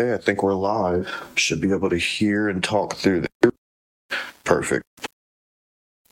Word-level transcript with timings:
Okay, 0.00 0.14
I 0.14 0.16
think 0.16 0.42
we're 0.42 0.54
live. 0.54 1.12
Should 1.34 1.60
be 1.60 1.72
able 1.72 1.90
to 1.90 1.98
hear 1.98 2.48
and 2.48 2.64
talk 2.64 2.94
through 2.94 3.26
this. 3.42 3.52
Perfect. 4.44 4.82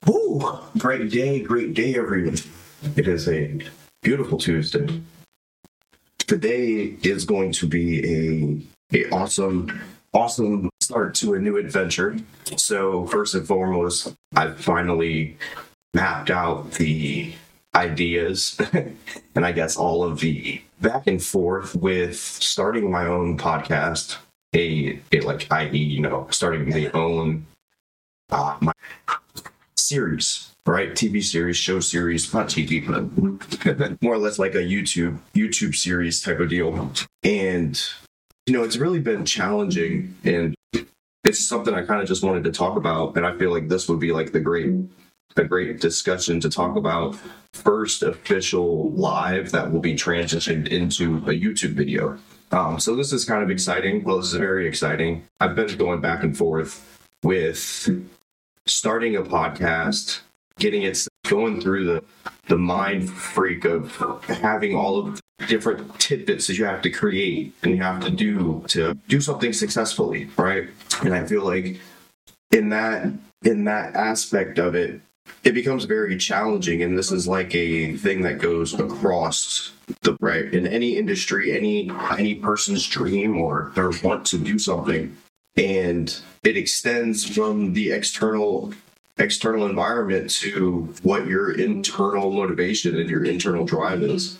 Woo! 0.04 0.58
Great 0.76 1.10
day, 1.10 1.40
great 1.40 1.72
day, 1.72 1.94
everyone. 1.94 2.36
It 2.96 3.08
is 3.08 3.26
a 3.30 3.58
beautiful 4.02 4.36
Tuesday. 4.36 5.00
Today 6.18 6.98
is 7.02 7.24
going 7.24 7.50
to 7.52 7.66
be 7.66 8.60
a, 8.92 8.98
a 9.06 9.10
awesome, 9.10 9.80
awesome 10.12 10.68
start 10.82 11.14
to 11.14 11.32
a 11.32 11.38
new 11.38 11.56
adventure. 11.56 12.18
So 12.56 13.06
first 13.06 13.34
and 13.34 13.46
foremost, 13.46 14.14
I've 14.36 14.60
finally 14.60 15.38
mapped 15.94 16.28
out 16.28 16.72
the 16.72 17.32
ideas 17.78 18.60
and 19.34 19.46
I 19.46 19.52
guess 19.52 19.76
all 19.76 20.02
of 20.02 20.20
the 20.20 20.60
back 20.80 21.06
and 21.06 21.22
forth 21.22 21.74
with 21.74 22.16
starting 22.16 22.90
my 22.90 23.06
own 23.06 23.38
podcast. 23.38 24.18
A, 24.54 24.98
a 25.12 25.20
like 25.20 25.46
i.e. 25.50 25.76
you 25.76 26.00
know 26.00 26.26
starting 26.30 26.70
my 26.70 26.90
own 26.94 27.46
uh, 28.30 28.56
my 28.60 28.72
series, 29.76 30.54
right? 30.66 30.92
TV 30.92 31.22
series, 31.22 31.56
show 31.56 31.80
series, 31.80 32.32
not 32.32 32.48
TV, 32.48 32.86
but 32.86 34.02
more 34.02 34.14
or 34.14 34.18
less 34.18 34.38
like 34.38 34.54
a 34.54 34.58
YouTube 34.58 35.18
YouTube 35.34 35.74
series 35.74 36.22
type 36.22 36.40
of 36.40 36.48
deal. 36.48 36.90
And 37.22 37.82
you 38.46 38.54
know, 38.54 38.62
it's 38.64 38.76
really 38.76 39.00
been 39.00 39.26
challenging, 39.26 40.16
and 40.24 40.54
it's 41.24 41.46
something 41.46 41.74
I 41.74 41.82
kind 41.82 42.00
of 42.00 42.08
just 42.08 42.22
wanted 42.22 42.44
to 42.44 42.52
talk 42.52 42.76
about. 42.76 43.16
And 43.16 43.26
I 43.26 43.36
feel 43.36 43.52
like 43.52 43.68
this 43.68 43.88
would 43.88 44.00
be 44.00 44.12
like 44.12 44.32
the 44.32 44.40
great 44.40 44.72
a 45.36 45.44
great 45.44 45.80
discussion 45.80 46.40
to 46.40 46.50
talk 46.50 46.76
about 46.76 47.16
first 47.52 48.02
official 48.02 48.90
live 48.92 49.50
that 49.52 49.72
will 49.72 49.80
be 49.80 49.94
transitioned 49.94 50.68
into 50.68 51.18
a 51.18 51.32
YouTube 51.32 51.72
video. 51.72 52.18
Um, 52.50 52.80
so 52.80 52.96
this 52.96 53.12
is 53.12 53.24
kind 53.24 53.42
of 53.42 53.50
exciting. 53.50 54.04
Well, 54.04 54.18
this 54.18 54.32
is 54.32 54.38
very 54.38 54.66
exciting. 54.66 55.24
I've 55.40 55.54
been 55.54 55.76
going 55.76 56.00
back 56.00 56.22
and 56.22 56.36
forth 56.36 57.06
with 57.22 57.88
starting 58.66 59.16
a 59.16 59.22
podcast, 59.22 60.20
getting 60.58 60.82
it 60.82 61.06
going 61.26 61.60
through 61.60 61.84
the 61.84 62.04
the 62.46 62.56
mind 62.56 63.10
freak 63.10 63.66
of 63.66 63.94
having 64.24 64.74
all 64.74 64.98
of 64.98 65.20
the 65.38 65.46
different 65.46 65.98
tidbits 66.00 66.46
that 66.46 66.56
you 66.56 66.64
have 66.64 66.80
to 66.80 66.90
create 66.90 67.52
and 67.62 67.76
you 67.76 67.82
have 67.82 68.02
to 68.02 68.10
do 68.10 68.64
to 68.68 68.94
do 69.06 69.20
something 69.20 69.52
successfully, 69.52 70.30
right? 70.38 70.68
And 71.02 71.14
I 71.14 71.26
feel 71.26 71.44
like 71.44 71.78
in 72.50 72.70
that 72.70 73.12
in 73.44 73.64
that 73.64 73.94
aspect 73.94 74.58
of 74.58 74.74
it, 74.74 75.00
it 75.44 75.52
becomes 75.52 75.84
very 75.84 76.16
challenging 76.16 76.82
and 76.82 76.96
this 76.96 77.12
is 77.12 77.26
like 77.26 77.54
a 77.54 77.96
thing 77.96 78.22
that 78.22 78.38
goes 78.38 78.74
across 78.74 79.72
the 80.02 80.16
right 80.20 80.52
in 80.52 80.66
any 80.66 80.96
industry 80.96 81.56
any 81.56 81.90
any 82.18 82.34
person's 82.34 82.86
dream 82.86 83.38
or 83.38 83.72
their 83.74 83.90
want 84.02 84.26
to 84.26 84.38
do 84.38 84.58
something. 84.58 85.16
And 85.56 86.16
it 86.44 86.56
extends 86.56 87.24
from 87.24 87.72
the 87.72 87.90
external 87.90 88.72
external 89.18 89.66
environment 89.66 90.30
to 90.30 90.94
what 91.02 91.26
your 91.26 91.50
internal 91.50 92.30
motivation 92.30 92.96
and 92.96 93.10
your 93.10 93.24
internal 93.24 93.64
drive 93.64 94.02
is. 94.02 94.38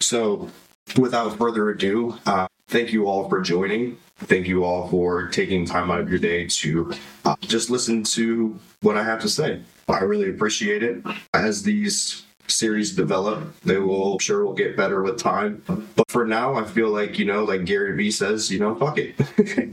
So 0.00 0.50
without 0.96 1.36
further 1.36 1.70
ado 1.70 2.18
uh, 2.26 2.46
thank 2.68 2.92
you 2.92 3.06
all 3.06 3.28
for 3.28 3.40
joining. 3.40 3.98
Thank 4.18 4.46
you 4.46 4.64
all 4.64 4.88
for 4.88 5.28
taking 5.28 5.66
time 5.66 5.90
out 5.90 6.00
of 6.00 6.08
your 6.10 6.18
day 6.18 6.46
to 6.46 6.92
uh, 7.24 7.36
just 7.40 7.70
listen 7.70 8.02
to 8.04 8.58
what 8.80 8.96
i 8.96 9.02
have 9.02 9.20
to 9.20 9.28
say. 9.28 9.60
I 9.88 10.00
really 10.00 10.30
appreciate 10.30 10.82
it. 10.82 11.04
As 11.34 11.62
these 11.62 12.24
series 12.48 12.94
develop 12.94 13.42
they 13.62 13.78
will 13.78 14.14
I'm 14.14 14.18
sure 14.20 14.44
will 14.44 14.54
get 14.54 14.76
better 14.76 15.02
with 15.02 15.18
time. 15.18 15.62
But 15.66 16.10
for 16.10 16.24
now 16.24 16.54
i 16.54 16.64
feel 16.64 16.90
like 16.90 17.18
you 17.18 17.24
know 17.24 17.44
like 17.44 17.64
gary 17.64 17.96
vee 17.96 18.10
says 18.10 18.50
you 18.50 18.58
know 18.58 18.74
fuck 18.74 18.98
it. 18.98 19.16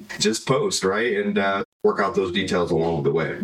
Just 0.20 0.48
post 0.48 0.83
right? 0.83 1.17
And 1.17 1.38
uh, 1.38 1.64
work 1.83 2.00
out 2.00 2.16
those 2.16 2.31
details 2.31 2.72
along 2.72 3.03
the 3.03 3.11
way 3.11 3.39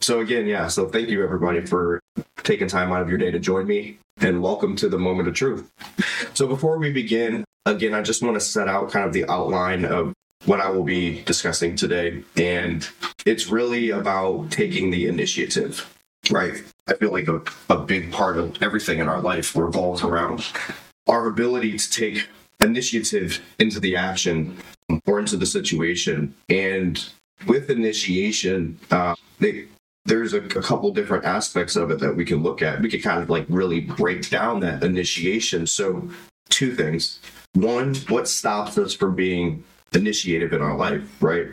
so 0.00 0.20
again 0.20 0.46
yeah 0.46 0.68
so 0.68 0.88
thank 0.88 1.08
you 1.08 1.22
everybody 1.22 1.64
for 1.64 2.00
taking 2.38 2.68
time 2.68 2.92
out 2.92 3.02
of 3.02 3.08
your 3.08 3.18
day 3.18 3.30
to 3.30 3.38
join 3.38 3.66
me 3.66 3.98
and 4.20 4.42
welcome 4.42 4.76
to 4.76 4.88
the 4.88 4.98
moment 4.98 5.28
of 5.28 5.34
truth. 5.34 5.70
So 6.34 6.46
before 6.46 6.78
we 6.78 6.92
begin 6.92 7.44
again 7.66 7.94
i 7.94 8.02
just 8.02 8.22
want 8.22 8.34
to 8.34 8.40
set 8.40 8.68
out 8.68 8.90
kind 8.90 9.06
of 9.06 9.12
the 9.12 9.26
outline 9.30 9.84
of 9.84 10.14
what 10.46 10.60
i 10.60 10.70
will 10.70 10.84
be 10.84 11.22
discussing 11.22 11.76
today 11.76 12.22
and 12.36 12.88
it's 13.26 13.48
really 13.48 13.90
about 13.90 14.50
taking 14.50 14.90
the 14.90 15.06
initiative 15.06 15.86
right? 16.30 16.62
I 16.86 16.94
feel 16.94 17.12
like 17.12 17.28
a, 17.28 17.42
a 17.68 17.78
big 17.78 18.12
part 18.12 18.36
of 18.36 18.62
everything 18.62 18.98
in 18.98 19.08
our 19.08 19.20
life 19.20 19.56
revolves 19.56 20.02
around 20.02 20.46
our 21.08 21.26
ability 21.26 21.78
to 21.78 21.90
take 21.90 22.28
initiative 22.60 23.40
into 23.58 23.80
the 23.80 23.96
action 23.96 24.56
or 25.06 25.18
into 25.18 25.36
the 25.36 25.46
situation 25.46 26.34
and 26.48 27.08
with 27.46 27.70
initiation 27.70 28.78
uh, 28.90 29.14
they, 29.38 29.64
there's 30.10 30.34
a, 30.34 30.38
a 30.38 30.62
couple 30.62 30.90
different 30.90 31.24
aspects 31.24 31.76
of 31.76 31.90
it 31.92 32.00
that 32.00 32.16
we 32.16 32.24
can 32.24 32.42
look 32.42 32.62
at. 32.62 32.80
We 32.80 32.90
could 32.90 33.02
kind 33.02 33.22
of 33.22 33.30
like 33.30 33.46
really 33.48 33.80
break 33.80 34.28
down 34.28 34.58
that 34.60 34.82
initiation. 34.82 35.66
So 35.66 36.10
two 36.48 36.74
things. 36.74 37.20
One 37.54 37.94
what 38.08 38.28
stops 38.28 38.76
us 38.76 38.92
from 38.92 39.14
being 39.14 39.64
initiative 39.92 40.52
in 40.52 40.62
our 40.62 40.76
life 40.76 41.02
right? 41.22 41.48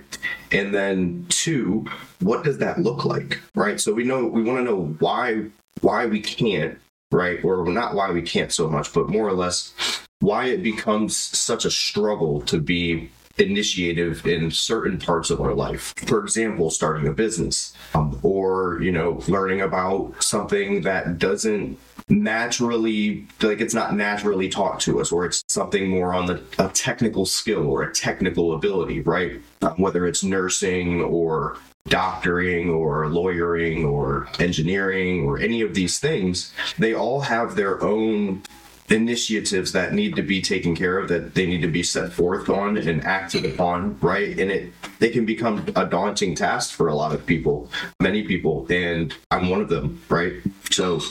And 0.51 0.73
then 0.73 1.25
two 1.29 1.85
what 2.19 2.43
does 2.43 2.57
that 2.57 2.79
look 2.79 3.05
like 3.05 3.39
right? 3.55 3.79
So 3.79 3.93
we 3.93 4.03
know 4.03 4.25
we 4.25 4.43
want 4.43 4.59
to 4.59 4.63
know 4.63 4.95
why 4.99 5.45
why 5.81 6.07
we 6.07 6.19
can't 6.19 6.77
right? 7.11 7.43
Or 7.43 7.65
not 7.65 7.93
why 7.93 8.11
we 8.11 8.21
can't 8.21 8.51
so 8.51 8.67
much 8.67 8.91
but 8.91 9.07
more 9.07 9.27
or 9.27 9.33
less 9.33 9.73
why 10.19 10.45
it 10.45 10.63
becomes 10.63 11.15
such 11.15 11.63
a 11.63 11.71
struggle 11.71 12.41
to 12.41 12.59
be 12.59 13.09
initiative 13.39 14.25
in 14.25 14.51
certain 14.51 14.97
parts 14.97 15.29
of 15.29 15.41
our 15.41 15.53
life. 15.53 15.93
For 16.05 16.19
example 16.19 16.69
starting 16.69 17.07
a 17.07 17.13
business 17.13 17.73
um, 17.93 18.19
or 18.23 18.79
you 18.81 18.91
know 18.91 19.21
learning 19.27 19.61
about 19.61 20.23
something 20.23 20.81
that 20.81 21.19
doesn't 21.19 21.77
naturally 22.09 23.27
like 23.41 23.59
it's 23.59 23.73
not 23.73 23.93
naturally 23.93 24.47
taught 24.47 24.79
to 24.79 25.01
us 25.01 25.11
or 25.11 25.25
it's 25.25 25.43
something 25.49 25.89
more 25.89 26.13
on 26.13 26.25
the 26.25 26.41
a 26.57 26.69
technical 26.69 27.25
skill 27.25 27.67
or 27.67 27.83
a 27.83 27.93
technical 27.93 28.53
ability 28.53 29.01
right? 29.01 29.41
Um, 29.61 29.75
whether 29.77 30.07
it's 30.07 30.23
nursing 30.23 31.01
or 31.01 31.57
doctoring 31.89 32.69
or 32.69 33.07
lawyering 33.07 33.85
or 33.85 34.27
engineering 34.39 35.23
or 35.25 35.39
any 35.39 35.61
of 35.61 35.73
these 35.73 35.99
things 35.99 36.53
they 36.77 36.93
all 36.93 37.21
have 37.21 37.55
their 37.55 37.81
own 37.81 38.41
initiatives 38.89 39.73
that 39.73 39.93
need 39.93 40.15
to 40.15 40.21
be 40.21 40.41
taken 40.41 40.75
care 40.75 40.97
of 40.97 41.09
that 41.09 41.35
they 41.35 41.45
need 41.45 41.61
to 41.61 41.67
be 41.67 41.83
set 41.83 42.11
forth 42.11 42.49
on 42.49 42.77
and 42.77 43.03
acted 43.03 43.45
upon 43.45 43.97
right? 43.99 44.39
And 44.39 44.49
it 44.49 44.71
they 44.99 45.09
can 45.09 45.25
become 45.25 45.65
a 45.75 45.85
daunting 45.85 46.35
task 46.35 46.73
for 46.73 46.87
a 46.87 46.95
lot 46.95 47.13
of 47.13 47.25
people 47.25 47.69
many 47.99 48.23
people 48.23 48.65
and 48.69 49.13
i'm 49.31 49.49
one 49.49 49.61
of 49.61 49.69
them 49.69 50.01
right? 50.09 50.33
So 50.71 51.01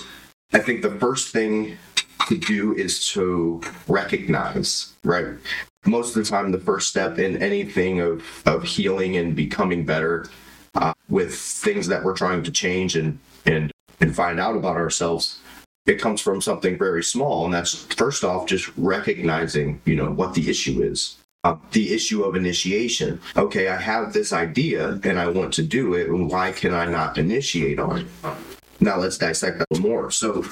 i 0.55 0.59
think 0.59 0.83
the 0.83 0.93
first 0.93 1.33
thing 1.33 1.77
to 2.29 2.39
do 2.39 2.75
is 2.75 3.07
to 3.11 3.61
recognize 3.89 4.95
right? 5.05 5.27
Most 5.85 6.17
of 6.17 6.25
the 6.25 6.29
time 6.29 6.51
the 6.53 6.59
first 6.59 6.89
step 6.89 7.19
in 7.19 7.43
anything 7.43 8.01
of 8.01 8.43
of 8.47 8.65
healing 8.65 9.19
and 9.19 9.37
becoming 9.37 9.85
better 9.85 10.27
uh, 10.75 10.95
with 11.09 11.35
things 11.35 11.89
that 11.89 12.05
we're 12.05 12.17
trying 12.17 12.43
to 12.43 12.51
change 12.51 12.97
and 12.97 13.19
and 13.45 13.71
and 14.01 14.17
find 14.17 14.41
out 14.41 14.57
about 14.57 14.77
ourselves 14.77 15.41
it 15.87 16.01
comes 16.01 16.21
from 16.21 16.41
something 16.41 16.77
very 16.77 17.03
small 17.03 17.45
and 17.45 17.55
that's 17.55 17.85
first 17.95 18.25
off 18.25 18.47
just 18.47 18.71
recognizing 18.77 19.81
you 19.85 19.95
know 19.95 20.11
what 20.11 20.35
the 20.35 20.51
issue 20.51 20.83
is. 20.83 21.17
Uh, 21.45 21.57
the 21.71 21.95
issue 21.95 22.25
of 22.25 22.35
initiation. 22.35 23.21
Okay 23.37 23.69
i 23.69 23.77
have 23.77 24.13
this 24.13 24.33
idea 24.33 25.01
and 25.05 25.19
i 25.19 25.29
want 25.29 25.55
to 25.55 25.63
do 25.63 25.95
it 25.95 26.09
and 26.09 26.29
why 26.29 26.53
can 26.53 26.75
i 26.75 26.85
not 26.85 27.19
initiate 27.19 27.79
on 27.79 28.01
it? 28.01 28.07
Now 28.81 28.99
let's 28.99 29.17
dissect 29.19 29.59
that 29.59 29.81
more. 29.81 30.11
So 30.11 30.45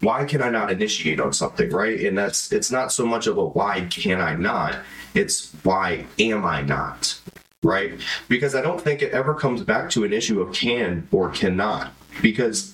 why 0.00 0.24
can 0.24 0.42
i 0.42 0.48
not 0.48 0.72
initiate 0.72 1.20
on 1.20 1.32
something 1.32 1.70
right? 1.70 2.00
And 2.00 2.16
that's 2.16 2.50
it's 2.50 2.70
not 2.70 2.92
so 2.92 3.04
much 3.04 3.26
of 3.26 3.36
a 3.36 3.44
why 3.44 3.86
can 3.90 4.20
i 4.20 4.34
not 4.34 4.78
it's 5.14 5.52
why 5.64 6.06
am 6.18 6.44
i 6.46 6.62
not 6.62 7.20
right? 7.62 8.00
Because 8.28 8.54
i 8.54 8.62
don't 8.62 8.80
think 8.80 9.02
it 9.02 9.12
ever 9.12 9.34
comes 9.34 9.62
back 9.62 9.90
to 9.90 10.04
an 10.04 10.14
issue 10.14 10.40
of 10.40 10.54
can 10.54 11.06
or 11.12 11.28
cannot. 11.28 11.92
Because 12.22 12.72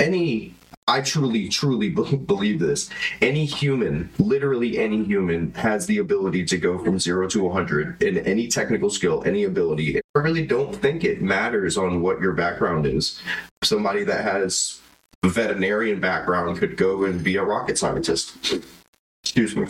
any 0.00 0.54
I 0.88 1.00
truly, 1.00 1.48
truly 1.48 1.88
believe 2.26 2.58
this. 2.58 2.90
Any 3.20 3.44
human, 3.44 4.10
literally 4.18 4.78
any 4.78 5.04
human, 5.04 5.52
has 5.54 5.86
the 5.86 5.98
ability 5.98 6.44
to 6.46 6.56
go 6.58 6.78
from 6.78 6.98
zero 6.98 7.28
to 7.28 7.44
100 7.44 8.02
in 8.02 8.18
any 8.18 8.48
technical 8.48 8.90
skill, 8.90 9.22
any 9.24 9.44
ability. 9.44 9.98
I 9.98 10.18
really 10.18 10.46
don't 10.46 10.74
think 10.74 11.04
it 11.04 11.22
matters 11.22 11.78
on 11.78 12.02
what 12.02 12.20
your 12.20 12.32
background 12.32 12.86
is. 12.86 13.22
Somebody 13.62 14.04
that 14.04 14.24
has 14.24 14.80
a 15.22 15.28
veterinarian 15.28 16.00
background 16.00 16.58
could 16.58 16.76
go 16.76 17.04
and 17.04 17.22
be 17.22 17.36
a 17.36 17.44
rocket 17.44 17.78
scientist. 17.78 18.36
Excuse 19.22 19.54
me. 19.54 19.68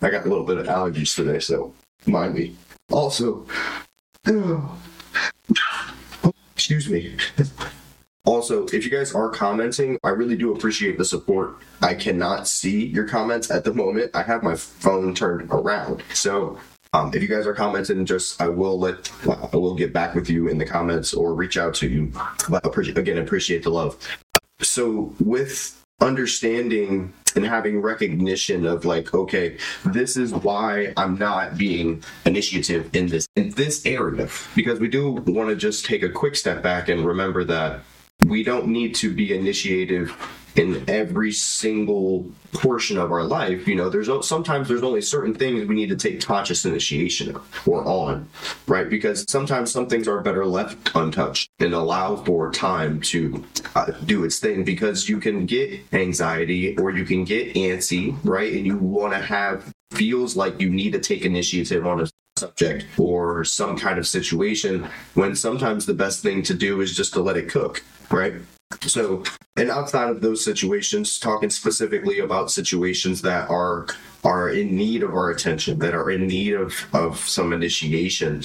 I 0.00 0.10
got 0.10 0.24
a 0.24 0.28
little 0.28 0.44
bit 0.44 0.58
of 0.58 0.66
allergies 0.66 1.16
today, 1.16 1.40
so 1.40 1.74
mind 2.06 2.34
me. 2.34 2.54
Also, 2.90 3.44
excuse 6.54 6.88
me. 6.88 7.16
Also, 8.24 8.66
if 8.66 8.84
you 8.84 8.90
guys 8.90 9.14
are 9.14 9.28
commenting, 9.28 9.98
I 10.04 10.10
really 10.10 10.36
do 10.36 10.54
appreciate 10.54 10.96
the 10.96 11.04
support. 11.04 11.56
I 11.80 11.94
cannot 11.94 12.46
see 12.46 12.86
your 12.86 13.08
comments 13.08 13.50
at 13.50 13.64
the 13.64 13.74
moment. 13.74 14.12
I 14.14 14.22
have 14.22 14.44
my 14.44 14.54
phone 14.54 15.12
turned 15.12 15.50
around. 15.50 16.04
So 16.14 16.58
um, 16.92 17.10
if 17.14 17.20
you 17.20 17.26
guys 17.26 17.48
are 17.48 17.54
commenting, 17.54 18.06
just 18.06 18.40
I 18.40 18.48
will 18.48 18.78
let 18.78 19.10
I 19.26 19.56
will 19.56 19.74
get 19.74 19.92
back 19.92 20.14
with 20.14 20.30
you 20.30 20.46
in 20.46 20.58
the 20.58 20.66
comments 20.66 21.14
or 21.14 21.34
reach 21.34 21.56
out 21.56 21.74
to 21.76 21.88
you. 21.88 22.12
But 22.48 22.64
appreciate, 22.64 22.96
again, 22.96 23.18
appreciate 23.18 23.64
the 23.64 23.70
love. 23.70 23.98
So 24.60 25.12
with 25.18 25.82
understanding 26.00 27.12
and 27.36 27.44
having 27.44 27.80
recognition 27.80 28.66
of 28.66 28.84
like 28.84 29.14
okay 29.14 29.56
this 29.86 30.16
is 30.16 30.34
why 30.34 30.92
i'm 30.96 31.16
not 31.16 31.56
being 31.56 32.02
initiative 32.26 32.90
in 32.94 33.06
this 33.06 33.28
in 33.36 33.50
this 33.50 33.86
area 33.86 34.28
because 34.56 34.80
we 34.80 34.88
do 34.88 35.12
want 35.12 35.48
to 35.48 35.54
just 35.54 35.84
take 35.84 36.02
a 36.02 36.08
quick 36.08 36.34
step 36.34 36.60
back 36.60 36.88
and 36.88 37.06
remember 37.06 37.44
that 37.44 37.80
we 38.26 38.42
don't 38.42 38.66
need 38.66 38.94
to 38.96 39.12
be 39.12 39.34
initiative 39.34 40.16
in 40.56 40.84
every 40.88 41.32
single 41.32 42.30
portion 42.52 42.98
of 42.98 43.10
our 43.10 43.24
life. 43.24 43.66
You 43.66 43.74
know 43.74 43.88
there's 43.88 44.10
sometimes 44.26 44.68
there's 44.68 44.82
only 44.82 45.00
certain 45.00 45.34
things 45.34 45.66
we 45.66 45.74
need 45.74 45.88
to 45.88 45.96
take 45.96 46.20
conscious 46.20 46.64
initiation 46.64 47.36
or 47.66 47.84
on 47.84 48.28
right? 48.66 48.88
Because 48.88 49.24
sometimes 49.28 49.72
some 49.72 49.86
things 49.86 50.06
are 50.06 50.20
better 50.20 50.44
left 50.44 50.90
untouched 50.94 51.50
and 51.58 51.72
allow 51.72 52.16
for 52.16 52.50
time 52.50 53.00
to 53.00 53.44
uh, 53.74 53.92
do 54.04 54.24
its 54.24 54.38
thing 54.38 54.64
because 54.64 55.08
you 55.08 55.18
can 55.18 55.46
get 55.46 55.80
anxiety 55.92 56.76
or 56.78 56.90
you 56.90 57.04
can 57.04 57.24
get 57.24 57.54
antsy 57.54 58.16
right? 58.24 58.52
And 58.52 58.66
you 58.66 58.76
want 58.76 59.14
to 59.14 59.20
have 59.20 59.72
feels 59.92 60.36
like 60.36 60.60
you 60.60 60.70
need 60.70 60.92
to 60.92 60.98
take 60.98 61.24
initiative 61.24 61.86
on 61.86 62.00
a 62.00 62.06
subject 62.38 62.86
or 62.98 63.44
some 63.44 63.76
kind 63.76 63.98
of 63.98 64.06
situation 64.06 64.86
when 65.14 65.36
sometimes 65.36 65.86
the 65.86 65.94
best 65.94 66.22
thing 66.22 66.42
to 66.42 66.54
do 66.54 66.80
is 66.80 66.96
just 66.96 67.12
to 67.12 67.20
let 67.20 67.36
it 67.36 67.48
cook 67.48 67.82
right 68.10 68.34
so, 68.80 69.22
and 69.56 69.70
outside 69.70 70.08
of 70.08 70.20
those 70.20 70.44
situations, 70.44 71.18
talking 71.18 71.50
specifically 71.50 72.20
about 72.20 72.50
situations 72.50 73.22
that 73.22 73.48
are 73.50 73.86
are 74.24 74.50
in 74.50 74.76
need 74.76 75.02
of 75.02 75.14
our 75.14 75.30
attention, 75.30 75.78
that 75.80 75.94
are 75.94 76.10
in 76.10 76.26
need 76.26 76.54
of 76.54 76.86
of 76.94 77.18
some 77.18 77.52
initiation. 77.52 78.42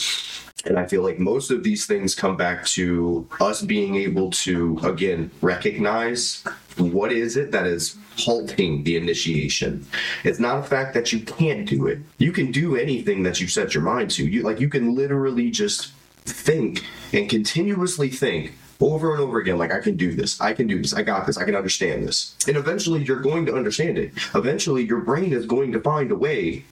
And 0.65 0.77
I 0.77 0.85
feel 0.85 1.03
like 1.03 1.19
most 1.19 1.51
of 1.51 1.63
these 1.63 1.85
things 1.85 2.15
come 2.15 2.35
back 2.35 2.65
to 2.65 3.27
us 3.39 3.61
being 3.61 3.95
able 3.95 4.31
to 4.31 4.79
again 4.83 5.31
recognize 5.41 6.43
what 6.77 7.11
is 7.11 7.37
it 7.37 7.51
that 7.51 7.65
is 7.65 7.95
halting 8.17 8.83
the 8.83 8.97
initiation. 8.97 9.85
It's 10.23 10.39
not 10.39 10.59
a 10.59 10.63
fact 10.63 10.93
that 10.93 11.13
you 11.13 11.19
can't 11.21 11.67
do 11.67 11.87
it. 11.87 11.99
You 12.17 12.31
can 12.31 12.51
do 12.51 12.75
anything 12.75 13.23
that 13.23 13.39
you 13.39 13.47
set 13.47 13.73
your 13.73 13.83
mind 13.83 14.11
to. 14.11 14.27
You 14.27 14.43
like 14.43 14.59
you 14.59 14.69
can 14.69 14.95
literally 14.95 15.51
just 15.51 15.93
think 16.25 16.83
and 17.13 17.29
continuously 17.29 18.09
think 18.09 18.53
over 18.79 19.13
and 19.13 19.21
over 19.21 19.39
again 19.39 19.57
like 19.57 19.71
i 19.71 19.79
can 19.79 19.95
do 19.95 20.13
this 20.13 20.39
i 20.41 20.53
can 20.53 20.67
do 20.67 20.81
this 20.81 20.93
i 20.93 21.01
got 21.01 21.25
this 21.25 21.37
i 21.37 21.43
can 21.43 21.55
understand 21.55 22.07
this. 22.07 22.35
And 22.47 22.55
eventually 22.55 23.03
you're 23.03 23.19
going 23.19 23.45
to 23.47 23.55
understand 23.55 23.97
it. 23.97 24.13
Eventually 24.35 24.85
your 24.85 25.01
brain 25.01 25.33
is 25.33 25.45
going 25.45 25.71
to 25.73 25.81
find 25.81 26.11
a 26.11 26.15
way 26.15 26.63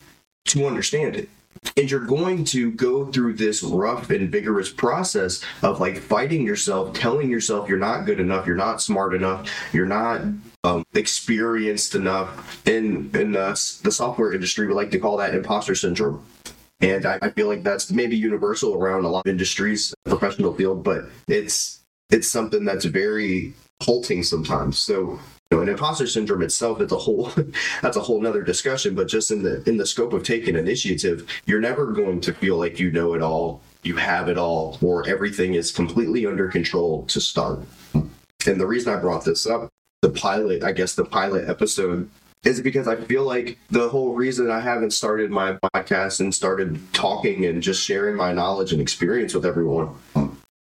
to 0.45 0.65
understand 0.65 1.15
it. 1.15 1.29
And 1.75 1.89
you're 1.89 2.05
going 2.05 2.45
to 2.45 2.71
go 2.71 3.11
through 3.11 3.33
this 3.33 3.63
rough 3.63 4.09
and 4.09 4.29
vigorous 4.29 4.71
process 4.71 5.43
of 5.63 5.79
like 5.79 5.97
fighting 5.97 6.45
yourself 6.45 6.93
telling 6.93 7.29
yourself 7.29 7.67
you're 7.67 7.77
not 7.77 8.05
good 8.05 8.19
enough 8.19 8.45
you're 8.45 8.55
not 8.55 8.81
smart 8.81 9.13
enough 9.13 9.49
you're 9.73 9.85
not 9.85 10.21
um, 10.63 10.85
experienced 10.93 11.95
enough. 11.95 12.65
In 12.67 13.09
in 13.13 13.35
uh, 13.35 13.55
the 13.83 13.91
software 13.91 14.33
industry 14.33 14.67
we 14.67 14.73
like 14.73 14.91
to 14.91 14.99
call 14.99 15.17
that 15.17 15.35
imposter 15.35 15.75
syndrome. 15.75 16.23
And 16.81 17.05
I, 17.05 17.19
I 17.21 17.29
feel 17.29 17.47
like 17.47 17.63
that's 17.63 17.91
maybe 17.91 18.15
universal 18.17 18.75
around 18.75 19.05
a 19.05 19.09
lot 19.09 19.25
of 19.25 19.29
industries 19.29 19.93
professional 20.05 20.53
field 20.53 20.83
but 20.83 21.05
it's 21.27 21.84
it's 22.09 22.27
something 22.27 22.65
that's 22.65 22.85
very 22.85 23.53
halting 23.81 24.23
sometimes. 24.23 24.79
So 24.79 25.19
you 25.51 25.57
know, 25.57 25.63
an 25.63 25.69
imposter 25.69 26.07
syndrome 26.07 26.41
itself 26.41 26.81
is 26.81 26.91
a 26.91 26.97
whole 26.97 27.31
that's 27.81 27.97
a 27.97 28.01
whole 28.01 28.21
nother 28.21 28.43
discussion. 28.43 28.95
But 28.95 29.07
just 29.07 29.31
in 29.31 29.43
the 29.43 29.67
in 29.69 29.77
the 29.77 29.85
scope 29.85 30.13
of 30.13 30.23
taking 30.23 30.55
initiative, 30.55 31.29
you're 31.45 31.61
never 31.61 31.91
going 31.91 32.21
to 32.21 32.33
feel 32.33 32.57
like 32.57 32.79
you 32.79 32.91
know 32.91 33.13
it 33.13 33.21
all, 33.21 33.61
you 33.83 33.95
have 33.97 34.27
it 34.27 34.37
all, 34.37 34.77
or 34.81 35.07
everything 35.07 35.53
is 35.53 35.71
completely 35.71 36.25
under 36.25 36.47
control 36.47 37.05
to 37.07 37.21
start. 37.21 37.59
And 37.93 38.61
the 38.61 38.67
reason 38.67 38.93
I 38.93 38.97
brought 38.97 39.25
this 39.25 39.47
up, 39.47 39.69
the 40.01 40.09
pilot, 40.09 40.63
I 40.63 40.71
guess 40.71 40.93
the 40.93 41.05
pilot 41.05 41.49
episode 41.49 42.09
is 42.43 42.61
because 42.61 42.87
I 42.87 42.95
feel 42.95 43.23
like 43.23 43.57
the 43.71 43.89
whole 43.89 44.13
reason 44.13 44.51
I 44.51 44.59
haven't 44.59 44.91
started 44.91 45.31
my 45.31 45.57
podcast 45.73 46.19
and 46.19 46.33
started 46.33 46.79
talking 46.93 47.45
and 47.45 47.61
just 47.61 47.83
sharing 47.83 48.15
my 48.15 48.31
knowledge 48.31 48.71
and 48.71 48.79
experience 48.79 49.33
with 49.33 49.47
everyone 49.47 49.95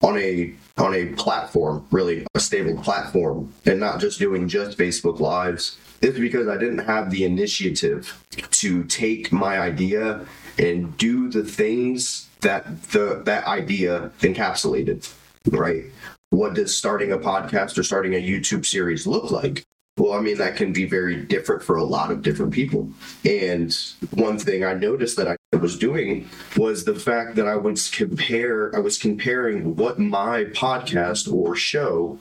on 0.01 0.17
a 0.17 0.53
on 0.77 0.93
a 0.93 1.07
platform, 1.13 1.85
really 1.91 2.25
a 2.35 2.39
stable 2.39 2.81
platform, 2.81 3.53
and 3.65 3.79
not 3.79 3.99
just 3.99 4.19
doing 4.19 4.47
just 4.47 4.77
Facebook 4.77 5.19
Lives, 5.19 5.77
is 6.01 6.19
because 6.19 6.47
I 6.47 6.57
didn't 6.57 6.79
have 6.79 7.09
the 7.09 7.23
initiative 7.23 8.23
to 8.51 8.83
take 8.83 9.31
my 9.31 9.59
idea 9.59 10.25
and 10.59 10.95
do 10.97 11.29
the 11.29 11.43
things 11.43 12.27
that 12.41 12.83
the 12.91 13.21
that 13.25 13.45
idea 13.45 14.11
encapsulated. 14.19 15.11
Right? 15.47 15.85
What 16.29 16.55
does 16.55 16.75
starting 16.75 17.11
a 17.11 17.17
podcast 17.17 17.77
or 17.77 17.83
starting 17.83 18.13
a 18.13 18.21
YouTube 18.21 18.65
series 18.65 19.07
look 19.07 19.31
like? 19.31 19.63
Well, 19.97 20.13
I 20.13 20.21
mean, 20.21 20.37
that 20.37 20.55
can 20.55 20.73
be 20.73 20.85
very 20.85 21.15
different 21.15 21.63
for 21.63 21.75
a 21.75 21.83
lot 21.83 22.11
of 22.11 22.21
different 22.21 22.53
people. 22.53 22.91
And 23.25 23.75
one 24.11 24.37
thing 24.37 24.63
I 24.63 24.73
noticed 24.73 25.17
that 25.17 25.27
I 25.27 25.55
was 25.55 25.77
doing 25.77 26.29
was 26.55 26.85
the 26.85 26.95
fact 26.95 27.35
that 27.35 27.47
I 27.47 27.55
was 27.55 27.89
compare 27.89 28.75
I 28.75 28.79
was 28.79 28.97
comparing 28.97 29.75
what 29.75 29.97
my 29.97 30.45
podcast 30.45 31.31
or 31.31 31.55
show 31.55 32.19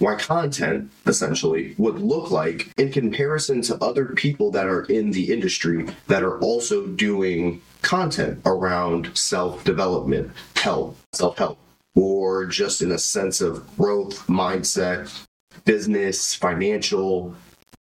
my 0.00 0.14
content 0.14 0.90
essentially 1.06 1.74
would 1.76 1.98
look 1.98 2.30
like 2.30 2.72
in 2.76 2.92
comparison 2.92 3.62
to 3.62 3.82
other 3.82 4.06
people 4.06 4.50
that 4.52 4.66
are 4.66 4.84
in 4.84 5.10
the 5.10 5.32
industry 5.32 5.86
that 6.06 6.22
are 6.22 6.38
also 6.38 6.86
doing 6.86 7.60
content 7.82 8.40
around 8.46 9.10
self-development, 9.16 10.30
help, 10.56 10.96
self-help, 11.12 11.58
or 11.96 12.46
just 12.46 12.80
in 12.80 12.92
a 12.92 12.98
sense 12.98 13.40
of 13.40 13.76
growth 13.76 14.26
mindset, 14.28 15.26
business, 15.64 16.34
financial. 16.34 17.34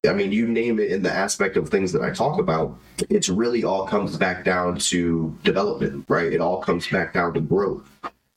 I 0.08 0.14
mean, 0.14 0.32
you 0.32 0.48
name 0.48 0.80
it 0.80 0.92
in 0.92 1.02
the 1.02 1.12
aspect 1.12 1.58
of 1.58 1.70
things 1.70 1.92
that 1.94 2.02
I 2.02 2.12
talk 2.12 2.40
about, 2.40 2.78
it's 3.10 3.30
really 3.30 3.64
all 3.64 3.88
comes 3.88 4.18
back 4.18 4.44
down 4.46 4.78
to 4.78 5.36
development, 5.44 6.06
right? 6.08 6.32
It 6.32 6.42
all 6.42 6.62
comes 6.62 6.88
back 6.88 7.14
down 7.14 7.34
to 7.34 7.42
growth. 7.42 7.90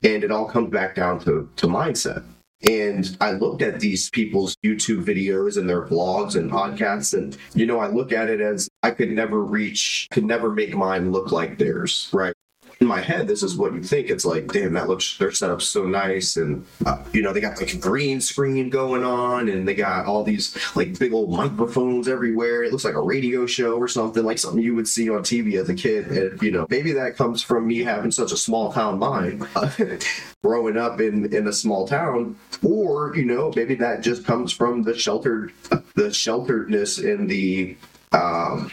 And 0.02 0.22
it 0.22 0.30
all 0.30 0.46
comes 0.46 0.70
back 0.70 0.94
down 0.94 1.18
to, 1.20 1.48
to 1.56 1.66
mindset. 1.66 2.24
And 2.62 3.16
I 3.20 3.32
looked 3.32 3.62
at 3.62 3.80
these 3.80 4.10
people's 4.10 4.56
YouTube 4.64 5.04
videos 5.04 5.56
and 5.56 5.68
their 5.68 5.86
blogs 5.86 6.34
and 6.34 6.50
podcasts. 6.50 7.16
And, 7.16 7.36
you 7.54 7.66
know, 7.66 7.78
I 7.78 7.88
look 7.88 8.12
at 8.12 8.28
it 8.28 8.40
as 8.40 8.68
I 8.82 8.90
could 8.90 9.10
never 9.10 9.40
reach, 9.42 10.08
could 10.10 10.24
never 10.24 10.50
make 10.50 10.74
mine 10.74 11.12
look 11.12 11.30
like 11.30 11.58
theirs, 11.58 12.08
right? 12.12 12.34
In 12.80 12.86
my 12.86 13.00
head, 13.00 13.26
this 13.26 13.42
is 13.42 13.56
what 13.56 13.74
you 13.74 13.82
think. 13.82 14.08
It's 14.08 14.24
like, 14.24 14.52
damn, 14.52 14.74
that 14.74 14.88
looks 14.88 15.18
their 15.18 15.32
setup's 15.32 15.66
so 15.66 15.84
nice, 15.84 16.36
and 16.36 16.64
uh, 16.86 17.02
you 17.12 17.22
know 17.22 17.32
they 17.32 17.40
got 17.40 17.58
like 17.58 17.74
a 17.74 17.76
green 17.76 18.20
screen 18.20 18.70
going 18.70 19.02
on, 19.02 19.48
and 19.48 19.66
they 19.66 19.74
got 19.74 20.06
all 20.06 20.22
these 20.22 20.56
like 20.76 20.96
big 20.96 21.12
old 21.12 21.30
microphones 21.30 22.06
everywhere. 22.06 22.62
It 22.62 22.70
looks 22.70 22.84
like 22.84 22.94
a 22.94 23.02
radio 23.02 23.46
show 23.46 23.76
or 23.76 23.88
something, 23.88 24.24
like 24.24 24.38
something 24.38 24.62
you 24.62 24.76
would 24.76 24.86
see 24.86 25.10
on 25.10 25.22
TV 25.22 25.60
as 25.60 25.68
a 25.68 25.74
kid. 25.74 26.06
And 26.06 26.40
you 26.40 26.52
know, 26.52 26.66
maybe 26.70 26.92
that 26.92 27.16
comes 27.16 27.42
from 27.42 27.66
me 27.66 27.80
having 27.80 28.12
such 28.12 28.30
a 28.30 28.36
small 28.36 28.72
town 28.72 29.00
mind, 29.00 29.44
growing 30.44 30.76
up 30.76 31.00
in 31.00 31.34
in 31.34 31.48
a 31.48 31.52
small 31.52 31.88
town, 31.88 32.36
or 32.62 33.16
you 33.16 33.24
know, 33.24 33.52
maybe 33.56 33.74
that 33.76 34.02
just 34.02 34.24
comes 34.24 34.52
from 34.52 34.84
the 34.84 34.96
sheltered, 34.96 35.52
the 35.70 36.10
shelteredness 36.10 37.02
in 37.02 37.26
the 37.26 37.76
um 38.12 38.70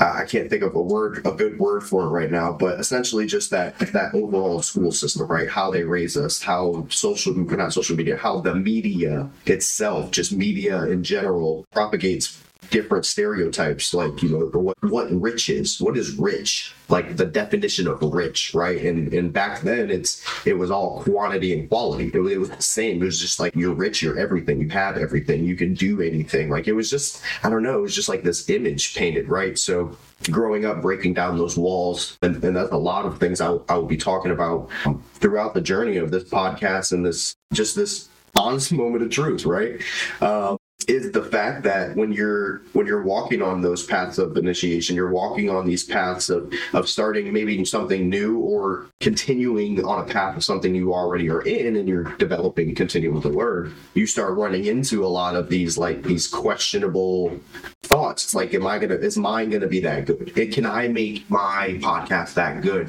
Uh, 0.00 0.14
I 0.16 0.24
can't 0.24 0.48
think 0.48 0.62
of 0.62 0.74
a 0.74 0.80
word, 0.80 1.18
a 1.26 1.32
good 1.32 1.58
word 1.58 1.82
for 1.82 2.04
it 2.04 2.08
right 2.08 2.30
now, 2.30 2.52
but 2.52 2.80
essentially 2.80 3.26
just 3.26 3.50
that 3.50 3.78
that 3.92 4.14
overall 4.14 4.62
school 4.62 4.92
system, 4.92 5.26
right? 5.26 5.48
How 5.48 5.70
they 5.70 5.84
raise 5.84 6.16
us, 6.16 6.40
how 6.40 6.86
social, 6.88 7.34
not 7.34 7.74
social 7.74 7.96
media, 7.96 8.16
how 8.16 8.40
the 8.40 8.54
media 8.54 9.28
itself, 9.44 10.10
just 10.10 10.32
media 10.32 10.84
in 10.84 11.04
general, 11.04 11.66
propagates 11.70 12.42
different 12.70 13.04
stereotypes 13.04 13.92
like 13.94 14.22
you 14.22 14.28
know 14.28 14.46
what 14.58 14.76
what 14.82 15.10
rich 15.10 15.48
is 15.48 15.80
what 15.80 15.96
is 15.96 16.16
rich? 16.16 16.74
Like 16.88 17.16
the 17.16 17.24
definition 17.24 17.86
of 17.86 18.02
rich 18.02 18.54
right? 18.54 18.80
And 18.80 19.12
and 19.12 19.32
back 19.32 19.62
then 19.62 19.90
it's 19.90 20.24
it 20.46 20.54
was 20.54 20.70
all 20.70 21.02
quantity 21.02 21.58
and 21.58 21.68
quality. 21.68 22.08
It, 22.08 22.16
it, 22.16 22.38
was 22.38 22.50
the 22.50 22.62
same. 22.62 23.02
It 23.02 23.06
was 23.06 23.20
just 23.20 23.40
like 23.40 23.54
you're 23.54 23.74
rich 23.74 24.02
you're 24.02 24.18
everything 24.18 24.60
you 24.60 24.68
have 24.70 24.96
everything 24.96 25.44
you 25.44 25.56
can 25.56 25.74
do 25.74 26.00
anything. 26.00 26.50
Like 26.50 26.68
it 26.68 26.72
was 26.72 26.90
just 26.90 27.22
i 27.42 27.50
don't 27.50 27.62
know 27.62 27.78
it 27.78 27.82
was 27.82 27.94
just 27.94 28.08
like 28.08 28.22
this 28.22 28.48
image 28.48 28.94
painted 28.94 29.28
right? 29.28 29.58
So 29.58 29.96
growing 30.30 30.64
up 30.64 30.82
breaking 30.82 31.14
down 31.14 31.38
those 31.38 31.56
walls 31.56 32.18
and, 32.22 32.42
and 32.44 32.54
that's 32.54 32.72
a 32.72 32.76
lot 32.76 33.06
of 33.06 33.18
things 33.18 33.40
I, 33.40 33.56
I 33.68 33.74
will 33.76 33.86
be 33.86 33.96
talking 33.96 34.32
about 34.32 34.68
throughout 35.14 35.54
the 35.54 35.62
journey 35.62 35.96
of 35.96 36.10
this 36.10 36.24
podcast 36.24 36.92
and 36.92 37.04
this 37.04 37.34
just 37.52 37.74
this 37.74 38.08
honest 38.36 38.70
moment 38.82 39.02
of 39.02 39.10
truth 39.10 39.46
right? 39.46 39.80
Um, 40.20 40.58
is 40.88 41.12
the 41.12 41.22
fact 41.22 41.62
that 41.62 41.96
when 41.96 42.12
you're 42.12 42.62
when 42.72 42.86
you're 42.86 43.02
walking 43.02 43.42
on 43.42 43.60
those 43.60 43.84
paths 43.84 44.18
of 44.18 44.36
initiation 44.36 44.96
you're 44.96 45.10
walking 45.10 45.50
on 45.50 45.66
these 45.66 45.84
paths 45.84 46.30
of 46.30 46.52
of 46.72 46.88
starting 46.88 47.32
maybe 47.32 47.64
something 47.64 48.08
new 48.08 48.38
or 48.38 48.86
continuing 49.00 49.84
on 49.84 50.02
a 50.02 50.12
path 50.12 50.36
of 50.36 50.44
something 50.44 50.74
you 50.74 50.92
already 50.92 51.28
are 51.28 51.42
in 51.42 51.76
and 51.76 51.88
you're 51.88 52.04
developing 52.16 52.74
continuing 52.74 53.20
to 53.20 53.28
learn 53.28 53.74
you 53.94 54.06
start 54.06 54.36
running 54.36 54.64
into 54.64 55.04
a 55.04 55.08
lot 55.08 55.36
of 55.36 55.48
these 55.48 55.76
like 55.76 56.02
these 56.02 56.26
questionable 56.26 57.38
thoughts. 57.82 58.24
It's 58.24 58.34
like 58.34 58.54
am 58.54 58.66
i 58.66 58.78
gonna 58.78 58.94
is 58.94 59.18
mine 59.18 59.50
gonna 59.50 59.66
be 59.66 59.80
that 59.80 60.06
good? 60.06 60.32
It, 60.36 60.52
can 60.52 60.66
i 60.66 60.88
make 60.88 61.28
my 61.30 61.78
podcast 61.80 62.34
that 62.34 62.62
good? 62.62 62.88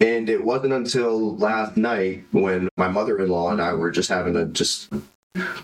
And 0.00 0.28
it 0.28 0.44
wasn't 0.44 0.72
until 0.72 1.36
last 1.36 1.76
night 1.76 2.24
when 2.32 2.68
my 2.76 2.88
mother-in-law 2.88 3.52
and 3.52 3.62
I 3.62 3.72
were 3.74 3.92
just 3.92 4.08
having 4.08 4.34
a 4.34 4.46
just 4.46 4.92